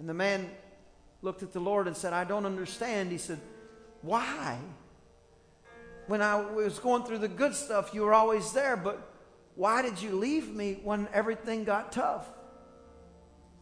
And 0.00 0.08
the 0.08 0.12
man 0.12 0.50
looked 1.22 1.44
at 1.44 1.52
the 1.52 1.60
Lord 1.60 1.86
and 1.86 1.96
said, 1.96 2.12
I 2.12 2.24
don't 2.24 2.44
understand. 2.44 3.12
He 3.12 3.18
said, 3.18 3.38
Why? 4.02 4.58
When 6.08 6.20
I 6.20 6.34
was 6.40 6.80
going 6.80 7.04
through 7.04 7.18
the 7.18 7.28
good 7.28 7.54
stuff, 7.54 7.94
you 7.94 8.02
were 8.02 8.14
always 8.14 8.50
there, 8.50 8.76
but 8.76 9.08
why 9.54 9.80
did 9.80 10.02
you 10.02 10.10
leave 10.10 10.52
me 10.52 10.80
when 10.82 11.06
everything 11.12 11.62
got 11.62 11.92
tough? 11.92 12.26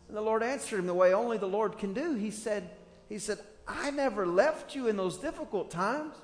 And 0.08 0.16
the 0.16 0.22
Lord 0.22 0.42
answered 0.42 0.78
him 0.78 0.86
the 0.86 0.94
way 0.94 1.12
only 1.12 1.36
the 1.36 1.44
Lord 1.44 1.76
can 1.76 1.92
do. 1.92 2.14
He 2.14 2.30
said, 2.30 2.70
He 3.10 3.18
said, 3.18 3.38
I 3.68 3.90
never 3.90 4.26
left 4.26 4.74
you 4.74 4.88
in 4.88 4.96
those 4.96 5.18
difficult 5.18 5.70
times. 5.70 6.14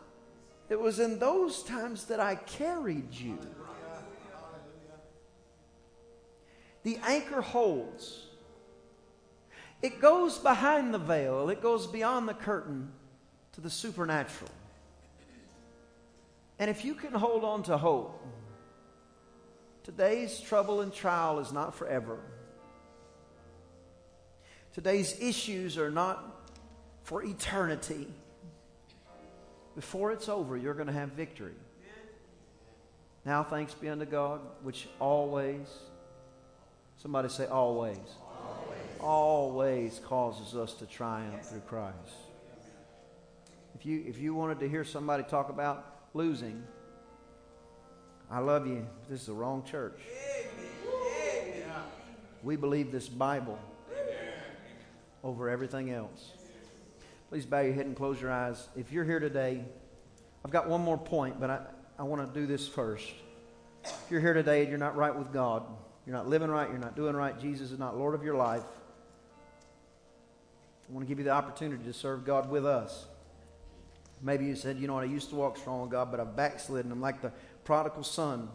It 0.70 0.80
was 0.80 1.00
in 1.00 1.18
those 1.18 1.64
times 1.64 2.04
that 2.04 2.20
I 2.20 2.36
carried 2.36 3.12
you. 3.12 3.38
The 6.84 6.98
anchor 7.04 7.42
holds. 7.42 8.26
It 9.82 10.00
goes 10.00 10.38
behind 10.38 10.94
the 10.94 10.98
veil, 10.98 11.50
it 11.50 11.60
goes 11.60 11.86
beyond 11.86 12.28
the 12.28 12.34
curtain 12.34 12.92
to 13.52 13.60
the 13.60 13.68
supernatural. 13.68 14.50
And 16.58 16.70
if 16.70 16.84
you 16.84 16.94
can 16.94 17.14
hold 17.14 17.42
on 17.42 17.62
to 17.64 17.76
hope, 17.76 18.22
today's 19.82 20.38
trouble 20.40 20.82
and 20.82 20.92
trial 20.92 21.40
is 21.40 21.52
not 21.52 21.74
forever. 21.74 22.20
Today's 24.72 25.18
issues 25.20 25.78
are 25.78 25.90
not 25.90 26.48
for 27.02 27.24
eternity. 27.24 28.06
Before 29.80 30.12
it's 30.12 30.28
over, 30.28 30.58
you're 30.58 30.74
going 30.74 30.88
to 30.88 30.92
have 30.92 31.12
victory. 31.12 31.54
Now, 33.24 33.42
thanks 33.42 33.72
be 33.72 33.88
unto 33.88 34.04
God, 34.04 34.42
which 34.62 34.90
always, 34.98 35.66
somebody 36.98 37.30
say, 37.30 37.46
always, 37.46 37.96
always, 37.96 39.00
always 39.00 40.00
causes 40.04 40.54
us 40.54 40.74
to 40.74 40.84
triumph 40.84 41.46
through 41.46 41.60
Christ. 41.60 41.96
If 43.74 43.86
you, 43.86 44.04
if 44.06 44.18
you 44.18 44.34
wanted 44.34 44.60
to 44.60 44.68
hear 44.68 44.84
somebody 44.84 45.22
talk 45.22 45.48
about 45.48 46.02
losing, 46.12 46.62
I 48.30 48.40
love 48.40 48.66
you. 48.66 48.86
This 49.08 49.22
is 49.22 49.28
the 49.28 49.32
wrong 49.32 49.64
church. 49.64 49.98
We 52.42 52.56
believe 52.56 52.92
this 52.92 53.08
Bible 53.08 53.58
over 55.24 55.48
everything 55.48 55.90
else. 55.90 56.32
Please 57.30 57.46
bow 57.46 57.60
your 57.60 57.74
head 57.74 57.86
and 57.86 57.96
close 57.96 58.20
your 58.20 58.32
eyes. 58.32 58.68
If 58.76 58.90
you're 58.90 59.04
here 59.04 59.20
today, 59.20 59.64
I've 60.44 60.50
got 60.50 60.68
one 60.68 60.80
more 60.80 60.98
point, 60.98 61.40
but 61.40 61.48
I, 61.48 61.60
I 61.96 62.02
want 62.02 62.26
to 62.26 62.40
do 62.40 62.44
this 62.44 62.66
first. 62.66 63.08
If 63.84 64.10
you're 64.10 64.20
here 64.20 64.34
today 64.34 64.62
and 64.62 64.68
you're 64.68 64.78
not 64.78 64.96
right 64.96 65.14
with 65.14 65.32
God, 65.32 65.62
you're 66.04 66.16
not 66.16 66.28
living 66.28 66.50
right, 66.50 66.68
you're 66.68 66.78
not 66.78 66.96
doing 66.96 67.14
right, 67.14 67.38
Jesus 67.38 67.70
is 67.70 67.78
not 67.78 67.96
Lord 67.96 68.16
of 68.16 68.24
your 68.24 68.34
life, 68.34 68.64
I 70.88 70.92
want 70.92 71.06
to 71.06 71.08
give 71.08 71.18
you 71.18 71.24
the 71.24 71.30
opportunity 71.30 71.84
to 71.84 71.92
serve 71.92 72.24
God 72.24 72.50
with 72.50 72.66
us. 72.66 73.06
Maybe 74.20 74.46
you 74.46 74.56
said, 74.56 74.76
you 74.78 74.88
know 74.88 74.94
what, 74.94 75.04
I 75.04 75.06
used 75.06 75.28
to 75.30 75.36
walk 75.36 75.56
strong 75.56 75.82
with 75.82 75.90
God, 75.90 76.10
but 76.10 76.18
I've 76.18 76.34
backslidden. 76.34 76.90
I'm 76.90 77.00
like 77.00 77.22
the 77.22 77.30
prodigal 77.62 78.02
son. 78.02 78.48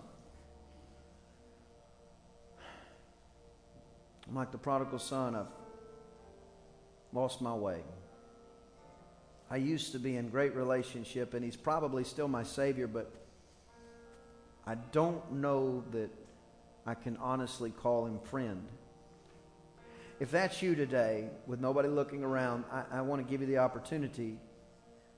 I'm 4.27 4.35
like 4.35 4.51
the 4.51 4.57
prodigal 4.57 4.99
son. 4.99 5.33
I've 5.33 5.47
lost 7.13 7.41
my 7.41 7.53
way. 7.53 7.79
I 9.49 9.57
used 9.57 9.91
to 9.91 9.99
be 9.99 10.15
in 10.15 10.29
great 10.29 10.55
relationship, 10.55 11.33
and 11.33 11.43
he's 11.43 11.55
probably 11.55 12.03
still 12.03 12.27
my 12.27 12.43
Savior, 12.43 12.87
but 12.87 13.11
I 14.65 14.75
don't 14.91 15.33
know 15.33 15.83
that 15.91 16.09
I 16.85 16.95
can 16.95 17.17
honestly 17.17 17.71
call 17.71 18.07
him 18.07 18.19
friend. 18.19 18.67
If 20.19 20.31
that's 20.31 20.61
you 20.61 20.75
today, 20.75 21.29
with 21.45 21.59
nobody 21.59 21.89
looking 21.89 22.23
around, 22.23 22.63
I, 22.71 22.99
I 22.99 23.01
want 23.01 23.25
to 23.25 23.29
give 23.29 23.41
you 23.41 23.47
the 23.47 23.57
opportunity 23.57 24.37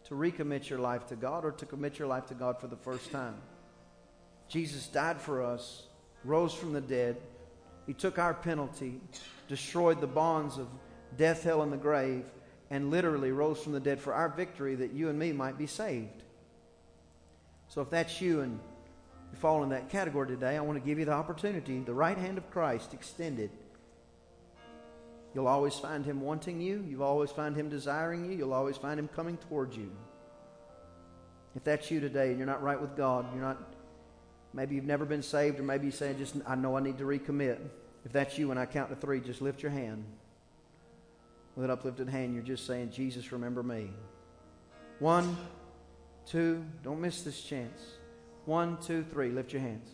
to 0.06 0.16
recommit 0.16 0.70
your 0.70 0.80
life 0.80 1.06
to 1.08 1.16
God 1.16 1.46
or 1.46 1.52
to 1.52 1.66
commit 1.66 2.00
your 2.00 2.08
life 2.08 2.26
to 2.28 2.34
God 2.34 2.60
for 2.60 2.68
the 2.68 2.76
first 2.78 3.12
time. 3.12 3.36
Jesus 4.50 4.88
died 4.88 5.22
for 5.22 5.44
us, 5.44 5.84
rose 6.24 6.54
from 6.54 6.74
the 6.74 6.82
dead. 6.82 7.18
He 7.86 7.94
took 7.94 8.18
our 8.18 8.34
penalty, 8.34 9.00
destroyed 9.48 10.02
the 10.02 10.08
bonds 10.08 10.58
of 10.58 10.68
death, 11.16 11.44
hell, 11.44 11.62
and 11.62 11.72
the 11.72 11.78
grave, 11.78 12.26
and 12.70 12.92
literally 12.92 13.32
rose 13.32 13.62
from 13.62 13.72
the 13.74 13.80
dead 13.80 14.00
for 14.00 14.14
our 14.14 14.30
victory 14.30 14.76
that 14.76 14.94
you 14.94 15.10
and 15.10 15.18
me 15.18 15.32
might 15.32 15.58
be 15.58 15.68
saved. 15.68 16.24
So 17.70 17.82
if 17.82 17.90
that's 17.90 18.22
you 18.22 18.42
and 18.42 18.60
you 19.32 19.38
fall 19.38 19.64
in 19.64 19.70
that 19.70 19.90
category 19.90 20.28
today, 20.28 20.58
I 20.58 20.62
want 20.62 20.82
to 20.82 20.86
give 20.86 21.00
you 21.00 21.06
the 21.06 21.14
opportunity, 21.14 21.80
the 21.80 21.94
right 21.94 22.18
hand 22.18 22.38
of 22.38 22.50
Christ 22.52 22.94
extended. 22.94 23.50
You'll 25.34 25.48
always 25.48 25.76
find 25.76 26.06
him 26.06 26.22
wanting 26.22 26.62
you. 26.62 26.84
You'll 26.90 27.04
always 27.04 27.32
find 27.32 27.56
him 27.56 27.70
desiring 27.70 28.26
you. 28.26 28.38
You'll 28.38 28.54
always 28.54 28.78
find 28.78 29.00
him 29.00 29.08
coming 29.10 29.38
towards 29.38 29.78
you. 29.78 29.92
If 31.56 31.64
that's 31.64 31.90
you 31.92 32.00
today 32.00 32.30
and 32.30 32.38
you're 32.38 32.48
not 32.48 32.64
right 32.64 32.80
with 32.80 32.96
God, 32.96 33.26
you're 33.34 33.44
not, 33.44 33.58
maybe 34.54 34.76
you've 34.76 34.86
never 34.86 35.06
been 35.06 35.24
saved, 35.24 35.60
or 35.60 35.64
maybe 35.64 35.86
you 35.86 35.92
say, 35.92 36.14
just, 36.18 36.36
I 36.46 36.56
know 36.56 36.78
I 36.78 36.82
need 36.82 36.98
to 37.00 37.04
recommit. 37.04 37.60
If 38.06 38.14
that's 38.14 38.38
you, 38.38 38.48
when 38.48 38.58
I 38.58 38.66
count 38.66 38.90
to 38.90 38.96
three, 38.96 39.20
just 39.20 39.42
lift 39.42 39.62
your 39.62 39.72
hand 39.72 40.06
with 41.58 41.66
an 41.66 41.72
uplifted 41.72 42.08
hand, 42.08 42.36
you're 42.36 42.44
just 42.44 42.68
saying, 42.68 42.92
Jesus, 42.92 43.32
remember 43.32 43.64
me. 43.64 43.90
One, 45.00 45.36
two, 46.28 46.64
don't 46.84 47.02
miss 47.02 47.24
this 47.24 47.42
chance. 47.42 47.82
One, 48.46 48.78
two, 48.80 49.04
three, 49.04 49.32
lift 49.32 49.52
your 49.54 49.64
hands. 49.64 49.90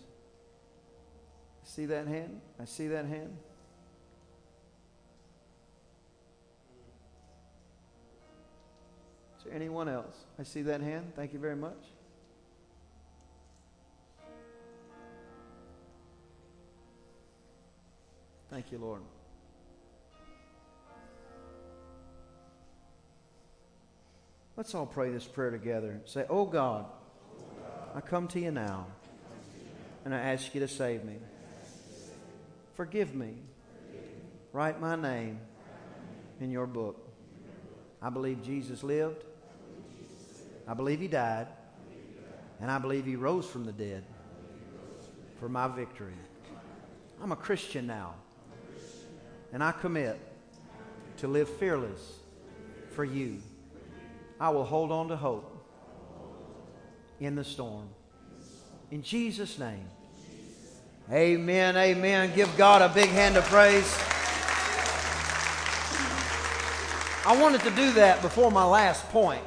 See 1.63 1.85
that 1.85 2.05
hand? 2.05 2.41
I 2.61 2.65
see 2.65 2.87
that 2.89 3.05
hand. 3.05 3.37
Is 9.37 9.45
there 9.45 9.53
anyone 9.53 9.87
else? 9.87 10.15
I 10.37 10.43
see 10.43 10.63
that 10.63 10.81
hand. 10.81 11.13
Thank 11.15 11.31
you 11.31 11.39
very 11.39 11.55
much. 11.55 11.79
Thank 18.51 18.69
you, 18.73 18.79
Lord. 18.79 19.01
Let's 24.55 24.75
all 24.75 24.85
pray 24.85 25.09
this 25.09 25.25
prayer 25.25 25.49
together. 25.49 26.01
Say, 26.05 26.25
Oh 26.29 26.45
God, 26.45 26.85
I 27.95 28.01
come 28.01 28.27
to 28.29 28.39
you 28.39 28.51
now, 28.51 28.87
and 30.05 30.13
I 30.13 30.19
ask 30.19 30.53
you 30.53 30.61
to 30.61 30.67
save 30.67 31.03
me. 31.03 31.15
Forgive 32.75 33.15
me. 33.15 33.33
Write 34.51 34.79
my 34.79 34.95
name 34.95 35.39
in 36.39 36.51
your 36.51 36.67
book. 36.67 37.09
I 38.01 38.09
believe 38.09 38.43
Jesus 38.43 38.83
lived. 38.83 39.23
I 40.67 40.73
believe 40.73 40.99
he 40.99 41.07
died. 41.07 41.47
And 42.61 42.69
I 42.69 42.77
believe 42.77 43.05
he 43.05 43.15
rose 43.15 43.47
from 43.47 43.65
the 43.65 43.71
dead 43.71 44.03
for 45.39 45.49
my 45.49 45.67
victory. 45.67 46.13
I'm 47.21 47.31
a 47.31 47.35
Christian 47.35 47.87
now. 47.87 48.13
And 49.51 49.63
I 49.63 49.71
commit 49.71 50.19
to 51.17 51.27
live 51.27 51.49
fearless 51.49 52.19
for 52.91 53.03
you. 53.03 53.41
I 54.43 54.49
will 54.49 54.65
hold 54.65 54.91
on 54.91 55.07
to 55.07 55.15
hope 55.15 55.49
in 57.21 57.33
the 57.33 57.45
storm. 57.45 57.87
In 58.91 59.01
Jesus' 59.01 59.57
name. 59.57 59.85
Amen. 61.09 61.77
Amen. 61.77 62.29
Give 62.35 62.53
God 62.57 62.81
a 62.81 62.93
big 62.93 63.07
hand 63.07 63.37
of 63.37 63.45
praise. 63.45 63.89
I 67.25 67.41
wanted 67.41 67.61
to 67.61 67.69
do 67.69 67.93
that 67.93 68.21
before 68.21 68.51
my 68.51 68.65
last 68.65 69.07
point 69.11 69.45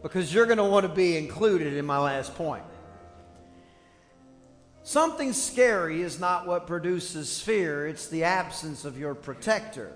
because 0.00 0.32
you're 0.32 0.46
going 0.46 0.58
to 0.58 0.64
want 0.64 0.86
to 0.86 0.92
be 0.94 1.16
included 1.16 1.72
in 1.72 1.84
my 1.84 1.98
last 1.98 2.36
point. 2.36 2.62
Something 4.84 5.32
scary 5.32 6.02
is 6.02 6.20
not 6.20 6.46
what 6.46 6.68
produces 6.68 7.40
fear, 7.40 7.88
it's 7.88 8.06
the 8.06 8.22
absence 8.22 8.84
of 8.84 8.96
your 8.96 9.16
protector. 9.16 9.92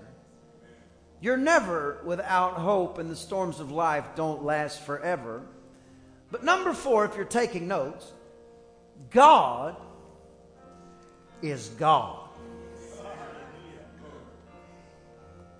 You're 1.21 1.37
never 1.37 2.01
without 2.03 2.53
hope, 2.53 2.97
and 2.97 3.09
the 3.09 3.15
storms 3.15 3.59
of 3.59 3.71
life 3.71 4.05
don't 4.15 4.43
last 4.43 4.81
forever. 4.81 5.41
But 6.31 6.43
number 6.43 6.73
four, 6.73 7.05
if 7.05 7.15
you're 7.15 7.25
taking 7.25 7.67
notes, 7.67 8.11
God 9.11 9.75
is 11.41 11.69
God. 11.69 12.19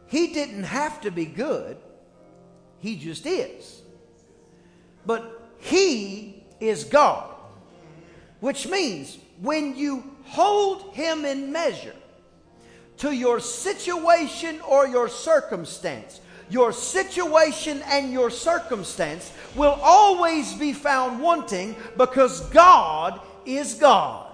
He 0.08 0.28
didn't 0.28 0.64
have 0.64 1.02
to 1.02 1.12
be 1.12 1.26
good, 1.26 1.78
He 2.80 2.96
just 2.96 3.26
is. 3.26 3.82
But 5.06 5.42
He 5.58 6.44
is 6.60 6.84
God, 6.84 7.34
which 8.40 8.68
means 8.68 9.18
when 9.42 9.76
you 9.76 10.16
hold 10.24 10.94
Him 10.94 11.26
in 11.26 11.52
measure 11.52 11.96
to 12.98 13.12
your 13.12 13.40
situation 13.40 14.60
or 14.62 14.88
your 14.88 15.10
circumstance, 15.10 16.22
your 16.50 16.72
situation 16.72 17.82
and 17.88 18.12
your 18.12 18.30
circumstance 18.30 19.32
will 19.56 19.78
always 19.82 20.54
be 20.54 20.74
found 20.74 21.22
wanting 21.22 21.76
because 21.98 22.42
God 22.50 23.20
is 23.46 23.76
God. 23.76 24.25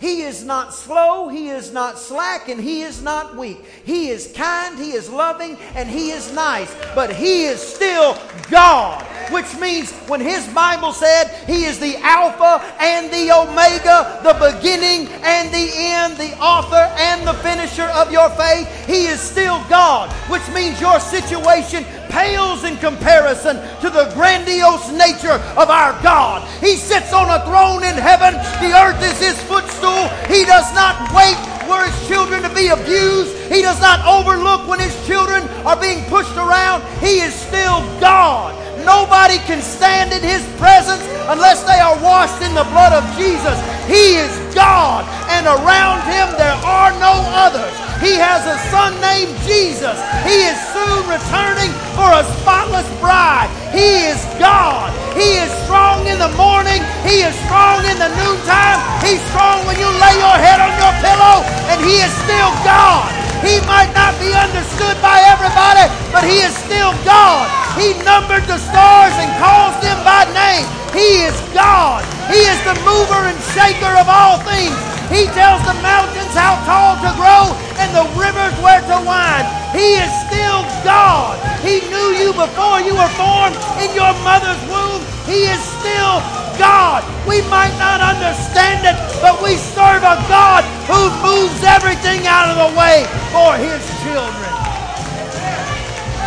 He 0.00 0.22
is 0.22 0.44
not 0.44 0.74
slow, 0.74 1.28
He 1.28 1.48
is 1.48 1.72
not 1.72 1.98
slack, 1.98 2.48
and 2.48 2.60
He 2.60 2.82
is 2.82 3.02
not 3.02 3.34
weak. 3.34 3.64
He 3.84 4.08
is 4.08 4.32
kind, 4.36 4.78
He 4.78 4.92
is 4.92 5.08
loving, 5.08 5.56
and 5.74 5.88
He 5.88 6.10
is 6.10 6.32
nice. 6.34 6.74
But 6.94 7.14
He 7.14 7.44
is 7.44 7.60
still 7.60 8.18
God, 8.50 9.02
which 9.32 9.56
means 9.58 9.92
when 10.06 10.20
His 10.20 10.46
Bible 10.48 10.92
said 10.92 11.28
He 11.46 11.64
is 11.64 11.78
the 11.78 11.96
Alpha 12.02 12.62
and 12.78 13.10
the 13.10 13.32
Omega, 13.32 14.20
the 14.22 14.34
beginning 14.34 15.08
and 15.24 15.48
the 15.52 15.70
end, 15.74 16.16
the 16.18 16.36
author 16.40 16.92
and 16.98 17.26
the 17.26 17.34
finisher 17.34 17.90
of 17.96 18.12
your 18.12 18.28
faith, 18.30 18.68
He 18.86 19.06
is 19.06 19.18
still 19.18 19.64
God, 19.68 20.10
which 20.30 20.46
means 20.50 20.78
your 20.78 21.00
situation 21.00 21.84
pales 22.08 22.64
in 22.64 22.76
comparison 22.76 23.56
to 23.80 23.90
the 23.90 24.10
grandiose 24.14 24.90
nature 24.90 25.38
of 25.56 25.70
our 25.70 25.92
God. 26.02 26.46
He 26.60 26.76
sits 26.76 27.12
on 27.12 27.28
a 27.28 27.44
throne 27.44 27.84
in 27.84 27.94
heaven, 27.94 28.34
the 28.60 28.74
earth 28.74 29.02
is 29.02 29.18
His 29.20 29.40
footstool. 29.44 30.08
He 30.26 30.44
does 30.44 30.72
not 30.74 31.12
wait 31.14 31.36
for 31.66 31.82
His 31.82 32.08
children 32.08 32.42
to 32.42 32.52
be 32.54 32.68
abused, 32.68 33.36
He 33.52 33.62
does 33.62 33.80
not 33.80 34.04
overlook 34.06 34.68
when 34.68 34.80
His 34.80 34.94
children 35.06 35.42
are 35.64 35.80
being 35.80 36.04
pushed 36.06 36.36
around. 36.36 36.82
He 37.00 37.20
is 37.20 37.34
still 37.34 37.80
God. 38.00 38.65
Nobody 38.86 39.42
can 39.50 39.58
stand 39.60 40.14
in 40.14 40.22
His 40.22 40.46
presence 40.62 41.02
unless 41.26 41.66
they 41.66 41.82
are 41.82 41.98
washed 41.98 42.38
in 42.46 42.54
the 42.54 42.62
blood 42.70 42.94
of 42.94 43.02
Jesus. 43.18 43.58
He 43.90 44.14
is 44.14 44.30
God, 44.54 45.02
and 45.26 45.44
around 45.44 46.06
Him 46.06 46.30
there 46.38 46.54
are 46.62 46.94
no 47.02 47.18
others. 47.34 47.74
He 47.98 48.14
has 48.14 48.46
a 48.46 48.54
son 48.70 48.94
named 49.02 49.34
Jesus. 49.42 49.98
He 50.22 50.46
is 50.46 50.58
soon 50.70 51.02
returning 51.10 51.74
for 51.98 52.06
a 52.14 52.22
spotless 52.38 52.86
bride. 53.02 53.50
He 53.74 54.06
is 54.06 54.22
God. 54.38 54.94
He 55.18 55.40
is 55.42 55.50
strong 55.66 56.06
in 56.06 56.22
the 56.22 56.30
morning. 56.38 56.78
He 57.02 57.26
is 57.26 57.34
strong 57.50 57.82
in 57.90 57.98
the 57.98 58.12
noontime. 58.14 58.78
He's 59.02 59.22
strong 59.34 59.66
when 59.66 59.80
you 59.82 59.90
lay 59.98 60.14
your 60.22 60.38
head 60.38 60.62
on 60.62 60.70
your 60.78 60.94
pillow, 61.02 61.42
and 61.74 61.82
He 61.82 61.98
is 62.06 62.12
still 62.22 62.54
God. 62.62 63.10
He 63.42 63.58
might 63.66 63.90
not 63.98 64.14
be 64.22 64.30
understood 64.30 64.94
by 65.02 65.18
everybody, 65.26 65.90
but 66.14 66.22
He 66.22 66.38
is 66.46 66.54
still 66.54 66.94
God. 67.02 67.65
He 67.76 67.92
numbered 68.08 68.48
the 68.48 68.56
stars 68.56 69.12
and 69.20 69.28
calls 69.36 69.76
them 69.84 70.00
by 70.00 70.24
name. 70.32 70.64
He 70.96 71.28
is 71.28 71.36
God. 71.52 72.00
He 72.32 72.40
is 72.48 72.56
the 72.64 72.72
mover 72.88 73.28
and 73.28 73.36
shaker 73.52 73.92
of 74.00 74.08
all 74.08 74.40
things. 74.48 74.72
He 75.12 75.28
tells 75.36 75.60
the 75.62 75.76
mountains 75.84 76.32
how 76.32 76.56
tall 76.64 76.96
to 77.04 77.12
grow 77.20 77.52
and 77.78 77.92
the 77.92 78.08
rivers 78.16 78.56
where 78.64 78.80
to 78.80 78.98
wind. 79.04 79.46
He 79.76 80.00
is 80.00 80.10
still 80.24 80.64
God. 80.82 81.36
He 81.60 81.84
knew 81.92 82.16
you 82.16 82.32
before 82.32 82.80
you 82.80 82.96
were 82.96 83.12
formed 83.14 83.54
in 83.78 83.92
your 83.92 84.10
mother's 84.24 84.58
womb. 84.72 85.04
He 85.28 85.44
is 85.44 85.60
still 85.78 86.24
God. 86.56 87.04
We 87.28 87.44
might 87.52 87.76
not 87.76 88.00
understand 88.00 88.88
it, 88.88 88.96
but 89.20 89.42
we 89.44 89.60
serve 89.76 90.00
a 90.00 90.16
God 90.32 90.64
who 90.88 91.12
moves 91.20 91.62
everything 91.62 92.26
out 92.26 92.48
of 92.50 92.56
the 92.56 92.72
way 92.72 93.04
for 93.36 93.52
his 93.60 93.84
children. 94.00 94.50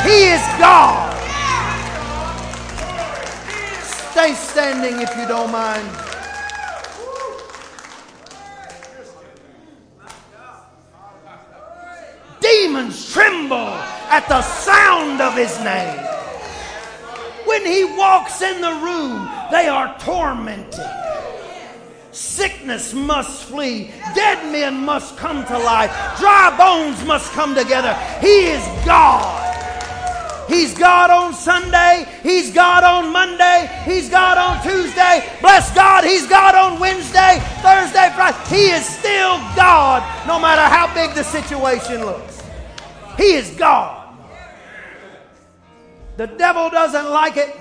He 0.05 0.29
is 0.29 0.45
God. 0.61 1.08
Stay 4.19 4.33
standing 4.33 4.99
if 4.99 5.15
you 5.15 5.25
don't 5.29 5.49
mind. 5.49 5.89
Demons 12.41 13.13
tremble 13.13 13.55
at 13.55 14.27
the 14.27 14.41
sound 14.41 15.21
of 15.21 15.37
his 15.37 15.57
name. 15.63 15.99
When 17.45 17.65
he 17.65 17.85
walks 17.85 18.41
in 18.41 18.59
the 18.59 18.73
room, 18.83 19.29
they 19.51 19.69
are 19.69 19.97
tormented. 19.99 20.85
Sickness 22.11 22.93
must 22.93 23.45
flee. 23.45 23.89
Dead 24.15 24.51
men 24.51 24.83
must 24.83 25.15
come 25.15 25.45
to 25.45 25.57
life. 25.57 25.91
Dry 26.19 26.53
bones 26.57 27.05
must 27.05 27.31
come 27.31 27.55
together. 27.55 27.93
He 28.19 28.47
is 28.47 28.65
God. 28.85 29.48
He's 30.49 30.75
God 30.75 31.11
on 31.11 31.33
Sunday. 31.35 32.05
He's 32.23 32.51
God 32.51 32.83
on 32.83 33.13
Monday. 33.13 33.69
He's 33.85 34.09
God 34.09 34.37
on 34.37 34.63
Tuesday. 34.63 35.31
Bless 35.41 35.73
God, 35.75 36.03
He's 36.03 36.27
God 36.27 36.55
on 36.55 36.79
Wednesday, 36.79 37.39
Thursday, 37.61 38.11
Friday. 38.15 38.37
He 38.49 38.69
is 38.71 38.83
still 38.83 39.37
God 39.55 40.27
no 40.27 40.39
matter 40.39 40.63
how 40.63 40.91
big 40.93 41.15
the 41.15 41.23
situation 41.23 42.03
looks. 42.03 42.43
He 43.15 43.33
is 43.35 43.51
God. 43.51 44.17
The 46.17 46.27
devil 46.27 46.69
doesn't 46.69 47.09
like 47.11 47.37
it, 47.37 47.55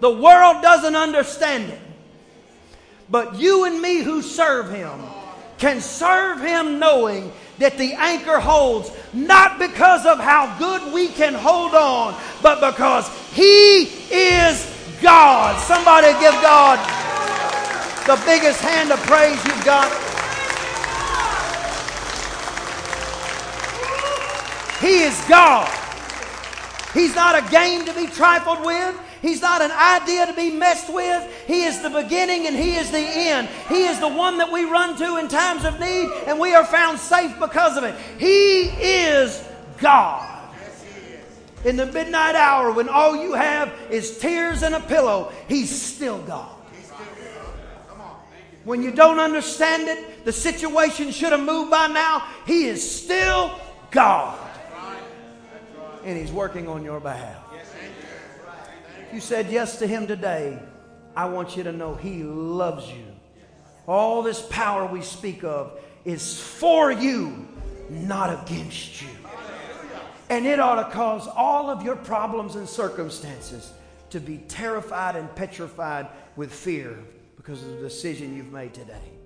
the 0.00 0.10
world 0.10 0.62
doesn't 0.62 0.96
understand 0.96 1.70
it. 1.70 1.80
But 3.10 3.38
you 3.38 3.64
and 3.64 3.80
me 3.82 3.98
who 3.98 4.22
serve 4.22 4.70
Him 4.70 4.98
can 5.58 5.80
serve 5.80 6.40
Him 6.40 6.78
knowing 6.78 7.30
that 7.60 7.76
the 7.76 7.92
anchor 7.92 8.40
holds 8.40 8.90
not 9.12 9.58
because 9.58 10.06
of 10.06 10.18
how 10.18 10.58
good 10.58 10.92
we 10.92 11.08
can 11.08 11.34
hold 11.34 11.74
on, 11.74 12.14
but 12.42 12.56
because 12.72 13.06
He 13.32 13.84
is 14.10 14.66
God. 15.00 15.60
Somebody 15.60 16.08
give 16.20 16.34
God 16.40 16.78
the 18.06 18.20
biggest 18.24 18.60
hand 18.60 18.90
of 18.90 18.98
praise 19.00 19.38
you've 19.44 19.64
got. 19.64 19.92
He 24.80 25.02
is 25.02 25.20
God. 25.28 25.70
He's 26.94 27.14
not 27.14 27.36
a 27.38 27.50
game 27.50 27.84
to 27.84 27.92
be 27.92 28.06
trifled 28.06 28.64
with. 28.64 28.98
He's 29.22 29.42
not 29.42 29.60
an 29.60 29.70
idea 29.70 30.26
to 30.26 30.32
be 30.32 30.50
messed 30.50 30.92
with. 30.92 31.44
He 31.46 31.64
is 31.64 31.80
the 31.82 31.90
beginning 31.90 32.46
and 32.46 32.56
He 32.56 32.76
is 32.76 32.90
the 32.90 32.98
end. 32.98 33.48
He 33.68 33.84
is 33.84 34.00
the 34.00 34.08
one 34.08 34.38
that 34.38 34.50
we 34.50 34.64
run 34.64 34.96
to 34.96 35.16
in 35.18 35.28
times 35.28 35.64
of 35.64 35.78
need, 35.78 36.08
and 36.26 36.38
we 36.38 36.54
are 36.54 36.64
found 36.64 36.98
safe 36.98 37.38
because 37.38 37.76
of 37.76 37.84
it. 37.84 37.94
He 38.18 38.62
is 38.62 39.44
God. 39.78 40.26
In 41.64 41.76
the 41.76 41.86
midnight 41.86 42.34
hour, 42.34 42.72
when 42.72 42.88
all 42.88 43.14
you 43.14 43.34
have 43.34 43.70
is 43.90 44.18
tears 44.18 44.62
and 44.62 44.74
a 44.74 44.80
pillow, 44.80 45.32
He's 45.48 45.70
still 45.70 46.22
God. 46.22 46.56
When 48.64 48.82
you 48.82 48.90
don't 48.90 49.18
understand 49.18 49.88
it, 49.88 50.24
the 50.24 50.32
situation 50.32 51.10
should 51.10 51.32
have 51.32 51.42
moved 51.42 51.70
by 51.70 51.86
now. 51.88 52.26
He 52.46 52.64
is 52.64 52.88
still 52.88 53.58
God. 53.90 54.38
and 56.04 56.16
He's 56.16 56.32
working 56.32 56.68
on 56.68 56.84
your 56.84 57.00
behalf. 57.00 57.49
You 59.12 59.20
said 59.20 59.50
yes 59.50 59.78
to 59.80 59.86
Him 59.86 60.06
today, 60.06 60.58
I 61.16 61.24
want 61.26 61.56
you 61.56 61.64
to 61.64 61.72
know 61.72 61.94
He 61.96 62.22
loves 62.22 62.88
you. 62.88 63.04
All 63.86 64.22
this 64.22 64.40
power 64.50 64.86
we 64.86 65.02
speak 65.02 65.42
of 65.42 65.80
is 66.04 66.40
for 66.40 66.92
you, 66.92 67.48
not 67.88 68.42
against 68.44 69.02
you. 69.02 69.08
And 70.28 70.46
it 70.46 70.60
ought 70.60 70.76
to 70.86 70.94
cause 70.94 71.26
all 71.26 71.70
of 71.70 71.82
your 71.82 71.96
problems 71.96 72.54
and 72.54 72.68
circumstances 72.68 73.72
to 74.10 74.20
be 74.20 74.38
terrified 74.48 75.16
and 75.16 75.34
petrified 75.34 76.06
with 76.36 76.52
fear 76.52 76.96
because 77.36 77.62
of 77.62 77.70
the 77.70 77.80
decision 77.80 78.36
you've 78.36 78.52
made 78.52 78.72
today. 78.72 79.19